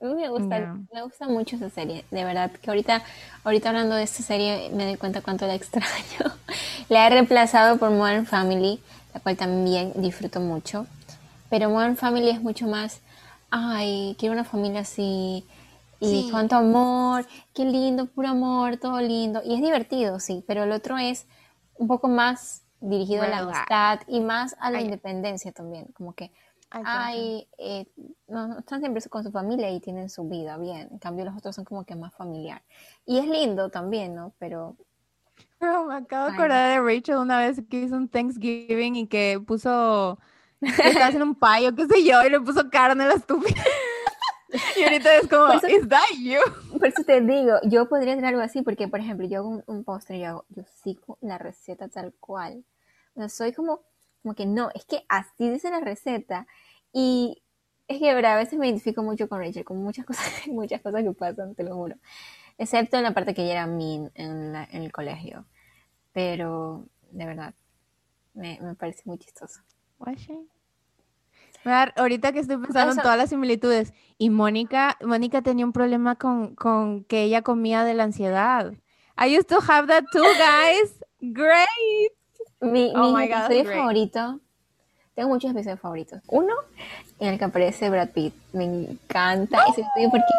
A 0.02 0.06
mí 0.06 0.16
me 0.16 0.28
gusta, 0.28 0.76
me 0.92 1.04
gusta 1.04 1.28
mucho 1.28 1.56
esa 1.56 1.70
serie, 1.70 2.04
de 2.10 2.26
verdad, 2.26 2.50
que 2.50 2.72
ahorita, 2.72 3.04
ahorita 3.44 3.70
hablando 3.70 3.94
de 3.94 4.04
esta 4.04 4.24
serie 4.24 4.72
me 4.74 4.86
doy 4.86 4.96
cuenta 4.96 5.22
cuánto 5.22 5.46
la 5.46 5.54
extraño. 5.62 6.34
la 6.90 7.06
he 7.06 7.10
reemplazado 7.12 7.78
por 7.78 7.92
Modern 7.92 8.26
Family, 8.26 8.82
la 9.14 9.20
cual 9.20 9.38
también 9.38 9.94
disfruto 9.98 10.40
mucho. 10.40 10.88
Pero 11.52 11.70
Modern 11.70 11.96
Family 11.96 12.30
es 12.30 12.42
mucho 12.42 12.66
más, 12.66 13.02
ay, 13.52 14.16
quiero 14.18 14.34
una 14.34 14.46
familia 14.46 14.82
así, 14.82 15.46
y 16.00 16.32
cuánto 16.32 16.56
amor, 16.56 17.28
qué 17.54 17.66
lindo, 17.66 18.08
puro 18.08 18.30
amor, 18.30 18.78
todo 18.78 19.00
lindo. 19.02 19.44
Y 19.46 19.54
es 19.54 19.62
divertido, 19.62 20.20
sí, 20.20 20.44
pero 20.48 20.64
el 20.64 20.72
otro 20.72 20.98
es 20.98 21.28
un 21.76 21.88
poco 21.88 22.08
más 22.08 22.64
dirigido 22.82 23.22
a 23.22 23.28
la 23.28 23.40
amistad 23.40 24.00
y 24.08 24.22
más 24.22 24.56
a 24.60 24.72
la 24.72 24.82
independencia 24.82 25.52
también, 25.52 25.86
como 25.94 26.14
que 26.14 26.32
Ay, 26.72 27.48
eh, 27.58 27.88
no, 28.28 28.60
están 28.60 28.80
siempre 28.80 29.02
con 29.10 29.24
su 29.24 29.32
familia 29.32 29.72
y 29.72 29.80
tienen 29.80 30.10
su 30.10 30.28
vida 30.28 30.58
bien. 30.58 30.88
En 30.92 31.00
cambio, 31.00 31.26
los 31.26 31.36
otros 31.36 31.56
son 31.56 31.66
como 31.66 31.84
que 31.84 31.96
más 31.96 32.14
familiar. 32.14 32.62
Y 33.06 33.18
es 33.18 33.28
lindo 33.28 33.70
también, 33.70 34.16
¿no? 34.16 34.34
Pero. 34.38 34.76
Pero 35.60 35.86
me 35.86 35.96
acabo 35.96 36.28
de 36.28 36.34
acordar 36.34 36.70
de 36.70 36.82
Rachel 36.82 37.18
una 37.18 37.40
vez 37.40 37.62
que 37.70 37.82
hizo 37.82 37.96
un 37.96 38.08
Thanksgiving 38.08 38.96
y 38.96 39.08
que 39.08 39.42
puso. 39.46 40.20
estaba 40.62 41.06
haciendo 41.06 41.26
un 41.26 41.36
payo, 41.36 41.74
qué 41.74 41.88
sé 41.88 42.04
yo, 42.04 42.24
y 42.24 42.30
le 42.30 42.40
puso 42.40 42.70
carne 42.70 43.04
a 43.06 43.08
la 43.08 43.14
estúpida. 43.16 43.62
y 44.78 44.84
ahorita 44.84 45.16
es 45.16 45.28
como, 45.28 45.54
¿is 45.54 45.88
that 45.90 46.02
you? 46.18 46.40
Por 46.78 46.88
eso 46.88 47.04
te 47.04 47.22
digo, 47.22 47.56
yo 47.64 47.88
podría 47.90 48.14
hacer 48.14 48.26
algo 48.26 48.42
así, 48.42 48.62
porque, 48.62 48.88
por 48.88 49.00
ejemplo, 49.00 49.28
yo 49.28 49.40
hago 49.40 49.50
un, 49.50 49.64
un 49.68 49.84
postre, 49.84 50.20
yo, 50.20 50.28
hago, 50.28 50.46
yo 50.50 50.64
sigo 50.84 51.18
la 51.22 51.38
receta 51.38 51.88
tal 51.88 52.14
cual. 52.20 52.64
O 53.16 53.20
sea, 53.20 53.30
soy 53.30 53.54
como 53.54 53.82
como 54.22 54.36
que 54.36 54.46
no, 54.46 54.70
es 54.74 54.86
que 54.86 55.06
así 55.10 55.50
dice 55.50 55.70
la 55.70 55.80
receta. 55.80 56.48
Y 56.94 57.42
es 57.88 58.00
que 58.00 58.10
a 58.10 58.36
veces 58.36 58.58
me 58.58 58.68
identifico 58.68 59.04
mucho 59.04 59.28
con 59.28 59.40
Rachel, 59.40 59.66
con 59.66 59.84
muchas 59.84 60.06
cosas, 60.08 60.48
muchas 60.48 60.82
cosas 60.82 61.04
que 61.04 61.12
pasan, 61.12 61.56
te 61.56 61.64
lo 61.64 61.76
juro. 61.76 61.96
Excepto 62.58 62.98
en 62.98 63.04
la 63.04 63.14
parte 63.14 63.34
que 63.34 63.44
ella 63.44 63.54
era 63.54 63.68
mean 63.68 64.12
en, 64.16 64.56
el 64.56 64.92
colegio. 64.92 65.46
Pero, 66.12 66.86
de 67.12 67.26
verdad, 67.26 67.54
me, 68.34 68.60
parece 68.78 69.04
muy 69.06 69.18
chistoso. 69.18 69.62
Ahorita 71.96 72.32
que 72.32 72.40
estoy 72.40 72.58
pensando 72.58 72.94
en 72.94 73.02
todas 73.02 73.18
las 73.18 73.30
similitudes. 73.30 73.94
Y 74.18 74.30
Mónica, 74.30 74.98
Mónica 75.02 75.42
tenía 75.42 75.66
un 75.66 75.74
problema 75.74 76.16
con, 76.16 76.56
con 76.56 77.06
que 77.06 77.24
ella 77.24 77.42
comía 77.42 77.84
de 77.84 77.94
la 77.94 78.04
ansiedad. 78.04 78.74
I 79.18 79.38
used 79.38 79.48
to 79.48 79.60
have 79.60 79.88
that 79.88 80.06
too, 80.12 80.24
guys. 80.24 81.00
Great. 81.22 82.19
Mi, 82.62 82.92
oh 82.94 83.18
episodio 83.18 83.64
favorito, 83.64 84.40
tengo 85.16 85.30
muchos 85.30 85.52
episodios 85.52 85.80
favoritos. 85.80 86.22
Uno, 86.28 86.54
en 87.20 87.30
el 87.30 87.40
que 87.40 87.46
aparece 87.46 87.90
Brad 87.90 88.10
Pitt. 88.10 88.34
Me 88.52 88.66
encanta 88.66 89.64
ese 89.70 89.82
episodio 89.82 90.10
porque 90.10 90.34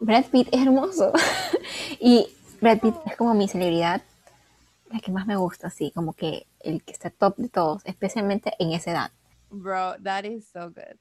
Brad 0.00 0.24
Pitt 0.24 0.48
es 0.50 0.60
hermoso. 0.60 1.12
y 2.00 2.26
Brad 2.60 2.80
Pitt 2.80 2.96
es 3.06 3.16
como 3.16 3.34
mi 3.34 3.46
celebridad, 3.46 4.02
la 4.90 4.98
que 4.98 5.12
más 5.12 5.24
me 5.26 5.36
gusta, 5.36 5.68
así, 5.68 5.92
como 5.92 6.14
que 6.14 6.48
el 6.60 6.82
que 6.82 6.92
está 6.92 7.10
top 7.10 7.36
de 7.36 7.48
todos, 7.48 7.86
especialmente 7.86 8.52
en 8.58 8.72
esa 8.72 8.90
edad. 8.90 9.12
Bro, 9.50 10.02
that 10.02 10.24
is 10.24 10.48
so 10.48 10.68
good. 10.68 10.98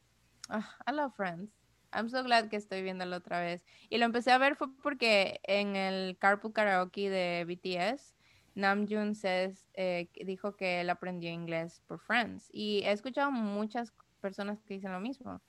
Ah, 0.47 0.75
I 0.87 0.91
love 0.91 1.15
Friends. 1.15 1.51
I'm 1.91 2.07
so 2.07 2.23
glad 2.23 2.49
que 2.49 2.57
estoy 2.57 2.83
viéndolo 2.83 3.17
otra 3.17 3.41
vez. 3.41 3.65
Y 3.89 3.97
lo 3.97 4.05
empecé 4.05 4.31
a 4.31 4.37
ver 4.37 4.55
fue 4.55 4.67
porque 4.83 5.39
en 5.43 5.75
el 5.75 6.17
Carpool 6.19 6.53
Karaoke 6.53 7.09
de 7.09 7.45
BTS 7.45 8.13
Namjoon 8.55 9.15
says, 9.15 9.65
eh, 9.73 10.09
dijo 10.25 10.55
que 10.55 10.81
él 10.81 10.89
aprendió 10.89 11.29
inglés 11.31 11.81
por 11.87 11.99
Friends. 11.99 12.49
Y 12.51 12.81
he 12.85 12.91
escuchado 12.91 13.31
muchas 13.31 13.93
personas 14.19 14.61
que 14.63 14.75
dicen 14.75 14.91
lo 14.91 14.99
mismo. 14.99 15.41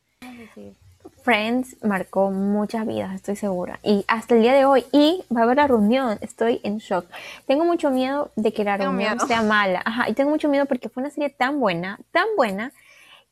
Friends 1.23 1.77
marcó 1.83 2.31
muchas 2.31 2.87
vidas, 2.87 3.15
estoy 3.15 3.35
segura. 3.35 3.81
Y 3.83 4.05
hasta 4.07 4.37
el 4.37 4.43
día 4.43 4.55
de 4.55 4.65
hoy. 4.65 4.85
Y 4.93 5.25
va 5.35 5.41
a 5.41 5.45
haber 5.45 5.57
la 5.57 5.67
reunión. 5.67 6.19
Estoy 6.21 6.61
en 6.62 6.79
shock. 6.79 7.07
Tengo 7.47 7.65
mucho 7.65 7.91
miedo 7.91 8.31
de 8.37 8.53
que 8.53 8.65
la 8.65 8.77
reunión 8.77 9.19
sea 9.21 9.43
mala. 9.43 9.83
Ajá, 9.85 10.09
y 10.09 10.15
tengo 10.15 10.31
mucho 10.31 10.49
miedo 10.49 10.67
porque 10.67 10.88
fue 10.88 11.03
una 11.03 11.11
serie 11.11 11.31
tan 11.31 11.59
buena, 11.59 11.99
tan 12.12 12.27
buena, 12.37 12.73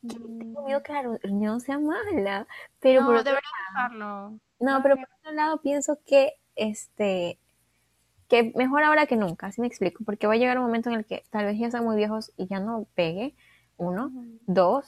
tengo 0.01 0.63
miedo 0.65 0.81
que 0.81 0.93
la 0.93 1.03
reunión 1.03 1.59
sea 1.61 1.77
mala, 1.77 2.47
pero 2.79 3.01
no, 3.01 3.07
por 3.07 3.15
otro 3.17 3.31
debería 3.31 3.49
dejarlo. 3.69 4.39
no, 4.59 4.83
pero 4.83 4.95
por 4.95 5.07
otro 5.19 5.31
lado 5.33 5.61
pienso 5.61 5.99
que 6.05 6.33
este 6.55 7.37
que 8.31 8.53
mejor 8.55 8.81
ahora 8.85 9.07
que 9.07 9.17
nunca, 9.17 9.47
así 9.47 9.59
me 9.59 9.67
explico, 9.67 10.05
porque 10.05 10.25
va 10.25 10.35
a 10.35 10.37
llegar 10.37 10.57
un 10.57 10.63
momento 10.63 10.89
en 10.89 10.95
el 10.95 11.03
que 11.03 11.21
tal 11.31 11.43
vez 11.43 11.59
ya 11.59 11.69
sean 11.69 11.83
muy 11.83 11.97
viejos 11.97 12.31
y 12.37 12.47
ya 12.47 12.61
no 12.61 12.87
pegue, 12.95 13.35
uno, 13.75 14.09
dos, 14.47 14.85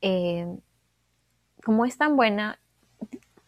eh, 0.00 0.46
como 1.64 1.84
es 1.84 1.98
tan 1.98 2.14
buena, 2.14 2.60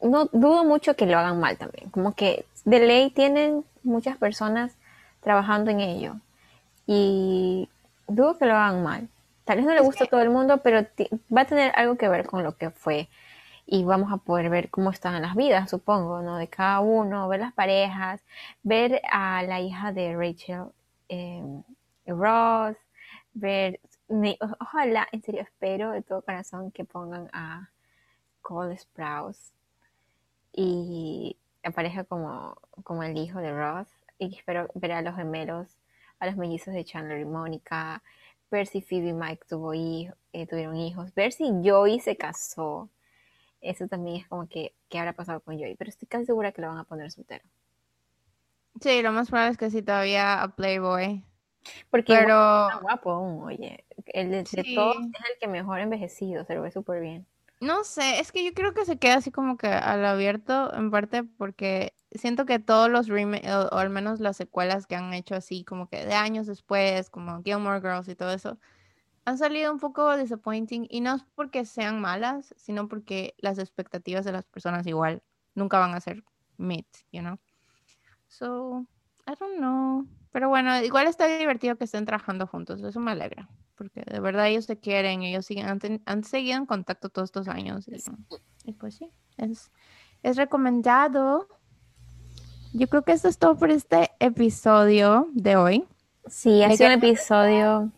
no 0.03 0.25
dudo 0.33 0.65
mucho 0.65 0.97
que 0.97 1.07
lo 1.07 1.17
hagan 1.17 1.39
mal 1.39 1.57
también, 1.57 1.91
como 1.91 2.17
que 2.17 2.45
de 2.65 2.81
ley 2.81 3.11
tienen 3.11 3.65
muchas 3.85 4.17
personas 4.17 4.77
trabajando 5.21 5.71
en 5.71 5.79
ello 5.79 6.17
y 6.85 7.69
dudo 8.09 8.37
que 8.37 8.47
lo 8.47 8.57
hagan 8.57 8.83
mal. 8.83 9.09
Tal 9.45 9.59
vez 9.59 9.67
no 9.67 9.75
le 9.75 9.81
gusta 9.81 10.05
a 10.05 10.07
todo 10.09 10.23
el 10.23 10.31
mundo, 10.31 10.59
pero 10.59 10.85
va 11.33 11.43
a 11.43 11.45
tener 11.45 11.73
algo 11.77 11.97
que 11.97 12.09
ver 12.09 12.27
con 12.27 12.43
lo 12.43 12.57
que 12.57 12.71
fue 12.71 13.09
y 13.67 13.85
vamos 13.85 14.13
a 14.13 14.19
poder 14.19 14.51
ver 14.51 14.71
cómo 14.71 14.91
están 14.91 15.21
las 15.23 15.35
vidas, 15.35 15.71
supongo, 15.71 16.21
¿no? 16.23 16.37
De 16.37 16.49
cada 16.49 16.81
uno, 16.81 17.29
ver 17.29 17.41
las 17.41 17.53
parejas, 17.55 18.23
ver 18.63 19.01
a 19.11 19.43
la 19.43 19.61
hija 19.61 19.93
de 19.93 20.17
Rachel, 20.17 20.67
eh, 21.09 21.43
Ross, 22.07 22.77
ver, 23.33 23.81
ojalá, 24.61 25.09
en 25.13 25.23
serio, 25.23 25.43
espero 25.43 25.93
de 25.93 26.03
todo 26.03 26.23
corazón 26.23 26.71
que 26.71 26.85
pongan 26.85 27.29
a 27.33 27.71
Cole 28.43 28.77
Sprouse 28.77 29.53
y 30.53 31.37
aparezca 31.63 32.05
como, 32.05 32.57
como 32.85 33.03
el 33.03 33.17
hijo 33.17 33.41
de 33.41 33.53
Ross 33.53 33.89
y 34.19 34.37
espero 34.37 34.69
ver 34.75 34.93
a 34.93 35.03
los 35.03 35.17
gemelos, 35.17 35.79
a 36.21 36.27
los 36.27 36.37
mellizos 36.37 36.75
de 36.75 36.85
Chandler 36.85 37.21
y 37.21 37.25
Mónica, 37.25 38.03
ver 38.51 38.67
si 38.67 38.83
Phoebe 38.83 39.09
y 39.09 39.13
Mike 39.13 39.45
tuvo 39.49 39.75
hijos, 39.75 40.17
eh, 40.33 40.47
tuvieron 40.47 40.77
hijos, 40.77 41.15
ver 41.15 41.33
si 41.33 41.51
Joey 41.65 41.99
se 42.01 42.17
casó, 42.17 42.89
eso 43.65 43.89
también 43.89 44.17
es 44.17 44.29
como 44.29 44.49
que, 44.49 44.75
¿qué 44.89 44.99
habrá 44.99 45.13
pasado 45.15 45.41
con 45.41 45.59
Joey? 45.59 45.75
Pero 45.77 45.89
estoy 45.89 46.07
casi 46.07 46.27
segura 46.27 46.53
que 46.53 46.63
lo 46.63 46.69
van 46.69 46.79
a 46.79 46.85
poner 46.85 47.11
soltero. 47.11 47.45
Sí, 48.81 49.03
lo 49.03 49.13
más 49.13 49.29
probable 49.31 49.53
es 49.53 49.59
que 49.59 49.71
sí 49.71 49.83
todavía 49.83 50.43
a 50.43 50.55
Playboy. 50.55 51.25
Porque 51.91 52.15
pero... 52.15 52.69
está 52.69 52.81
guapo 52.81 53.11
aún, 53.13 53.45
oye. 53.45 53.85
El 54.07 54.31
de, 54.31 54.45
todos 54.75 54.97
es 54.97 55.31
el 55.31 55.39
que 55.41 55.49
mejor 55.49 55.81
envejecido, 55.81 56.45
se 56.45 56.55
lo 56.55 56.63
ve 56.63 56.71
súper 56.71 57.01
bien. 57.01 57.27
No 57.61 57.85
sé, 57.85 58.21
es 58.21 58.31
que 58.33 58.45
yo 58.45 58.53
creo 58.53 58.75
que 58.75 58.85
se 58.85 58.99
queda 58.99 59.15
así 59.15 59.31
como 59.31 59.57
que 59.57 59.69
al 59.69 60.05
abierto, 60.05 60.75
en 60.75 60.91
parte 60.91 61.25
porque 61.25 61.95
siento 62.11 62.45
que 62.45 62.59
todos 62.59 62.91
los 62.91 63.09
remakes, 63.09 63.49
o, 63.51 63.79
al 63.79 63.89
menos 63.91 64.21
las 64.21 64.37
secuelas 64.37 64.87
que 64.87 64.97
han 64.97 65.15
hecho 65.15 65.35
así 65.35 65.65
como 65.65 65.89
que 65.89 66.05
de 66.05 66.15
años 66.15 66.47
después, 66.47 67.09
como 67.09 67.43
Gilmore 67.43 67.81
Girls 67.81 68.09
y 68.09 68.17
todo 68.17 68.33
eso, 68.33 68.59
han 69.25 69.39
salido 69.39 69.73
un 69.73 69.79
poco 69.79 70.17
disappointing 70.17 70.87
y 70.91 71.01
no 71.01 71.17
es 71.17 71.25
porque 71.35 71.65
sean 71.65 72.01
malas, 72.01 72.55
sino 72.57 72.89
porque 72.89 73.35
las 73.39 73.59
expectativas 73.59 74.25
de 74.25 74.33
las 74.33 74.45
personas 74.45 74.87
igual 74.87 75.23
nunca 75.55 75.79
van 75.79 75.95
a 75.95 76.01
ser 76.01 76.23
met, 76.57 76.87
you 77.11 77.21
know. 77.21 77.39
So, 78.29 78.87
I 79.27 79.35
don't 79.39 79.57
know. 79.57 80.07
Pero 80.31 80.49
bueno, 80.49 80.83
igual 80.83 81.07
está 81.07 81.27
divertido 81.27 81.77
que 81.77 81.85
estén 81.85 82.05
trabajando 82.05 82.47
juntos, 82.47 82.83
eso 82.83 83.01
me 83.01 83.13
alegra, 83.13 83.49
porque 83.77 84.03
de 84.03 84.21
verdad 84.21 84.49
ellos 84.49 84.65
se 84.65 84.79
quieren, 84.79 85.23
ellos 85.23 85.47
siguen, 85.47 85.67
han, 86.05 86.25
seguido 86.25 86.59
en 86.59 86.67
contacto 86.67 87.09
todos 87.09 87.29
estos 87.29 87.49
años. 87.49 87.87
Y, 88.65 88.73
pues 88.73 88.97
sí, 88.97 89.11
es, 89.37 89.71
es 90.23 90.37
recomendado. 90.37 91.49
Yo 92.73 92.89
creo 92.89 93.03
que 93.03 93.13
eso 93.13 93.29
es 93.29 93.39
todo 93.39 93.57
por 93.57 93.71
este 93.71 94.11
episodio 94.19 95.29
de 95.33 95.57
hoy. 95.57 95.85
Sí, 96.27 96.65
ha 96.65 96.71
sido 96.77 96.89
un 96.89 96.95
episodio 96.95 97.93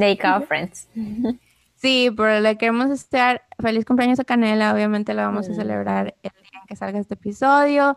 Dedicado 0.00 0.36
a 0.36 0.40
Friends. 0.42 0.88
Sí, 1.80 2.10
pero 2.14 2.40
le 2.40 2.58
queremos 2.58 2.90
estar 2.90 3.42
feliz 3.58 3.86
cumpleaños 3.86 4.20
a 4.20 4.24
Canela. 4.24 4.74
Obviamente 4.74 5.14
la 5.14 5.24
vamos 5.24 5.48
a 5.48 5.54
celebrar 5.54 6.14
el 6.22 6.30
día 6.30 6.60
en 6.60 6.66
que 6.68 6.76
salga 6.76 6.98
este 6.98 7.14
episodio. 7.14 7.96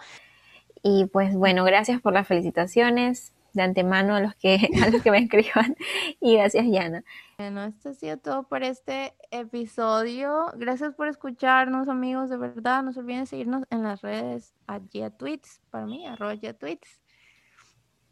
Y 0.82 1.08
pues 1.08 1.36
bueno, 1.36 1.66
gracias 1.66 2.00
por 2.00 2.14
las 2.14 2.26
felicitaciones 2.26 3.34
de 3.52 3.62
antemano 3.62 4.16
a 4.16 4.22
los 4.22 4.36
que, 4.36 4.70
a 4.84 4.90
los 4.90 5.02
que 5.02 5.12
me 5.12 5.20
escriban. 5.20 5.76
Y 6.22 6.36
gracias, 6.38 6.66
Yana. 6.66 7.04
Bueno, 7.38 7.64
esto 7.66 7.90
ha 7.90 7.94
sido 7.94 8.18
todo 8.18 8.44
por 8.44 8.64
este 8.64 9.16
episodio. 9.32 10.46
Gracias 10.56 10.94
por 10.94 11.08
escucharnos, 11.08 11.88
amigos. 11.90 12.30
De 12.30 12.38
verdad, 12.38 12.84
no 12.84 12.94
se 12.94 13.00
olviden 13.00 13.28
seguirnos 13.28 13.64
en 13.70 13.84
las 13.84 14.02
redes 14.02 14.54
a 14.68 14.80
Tweets, 14.80 15.62
para 15.70 15.86
mí, 15.86 16.08
arroba 16.08 16.36
Tweets. 16.36 17.02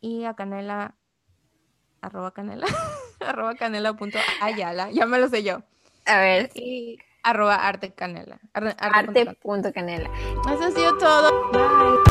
Y 0.02 0.26
a 0.26 0.34
Canela 0.34 0.96
arroba 2.02 2.32
canela, 2.32 2.68
arroba 3.20 3.56
canela 3.56 3.94
punto 3.94 4.18
ayala, 4.42 4.92
ya 4.92 5.06
me 5.06 5.20
lo 5.20 5.30
sé 5.30 5.44
yo. 5.44 5.62
A 6.06 6.18
ver. 6.20 6.50
Y 6.56 6.98
arroba 7.24 7.56
arte 7.56 7.92
canela. 7.92 8.40
Arte, 8.54 9.38
punto 9.42 9.72
canela. 9.72 10.10
Eso 10.52 10.64
ha 10.64 10.72
sido 10.72 10.98
todo. 10.98 11.52
Bye. 11.52 12.11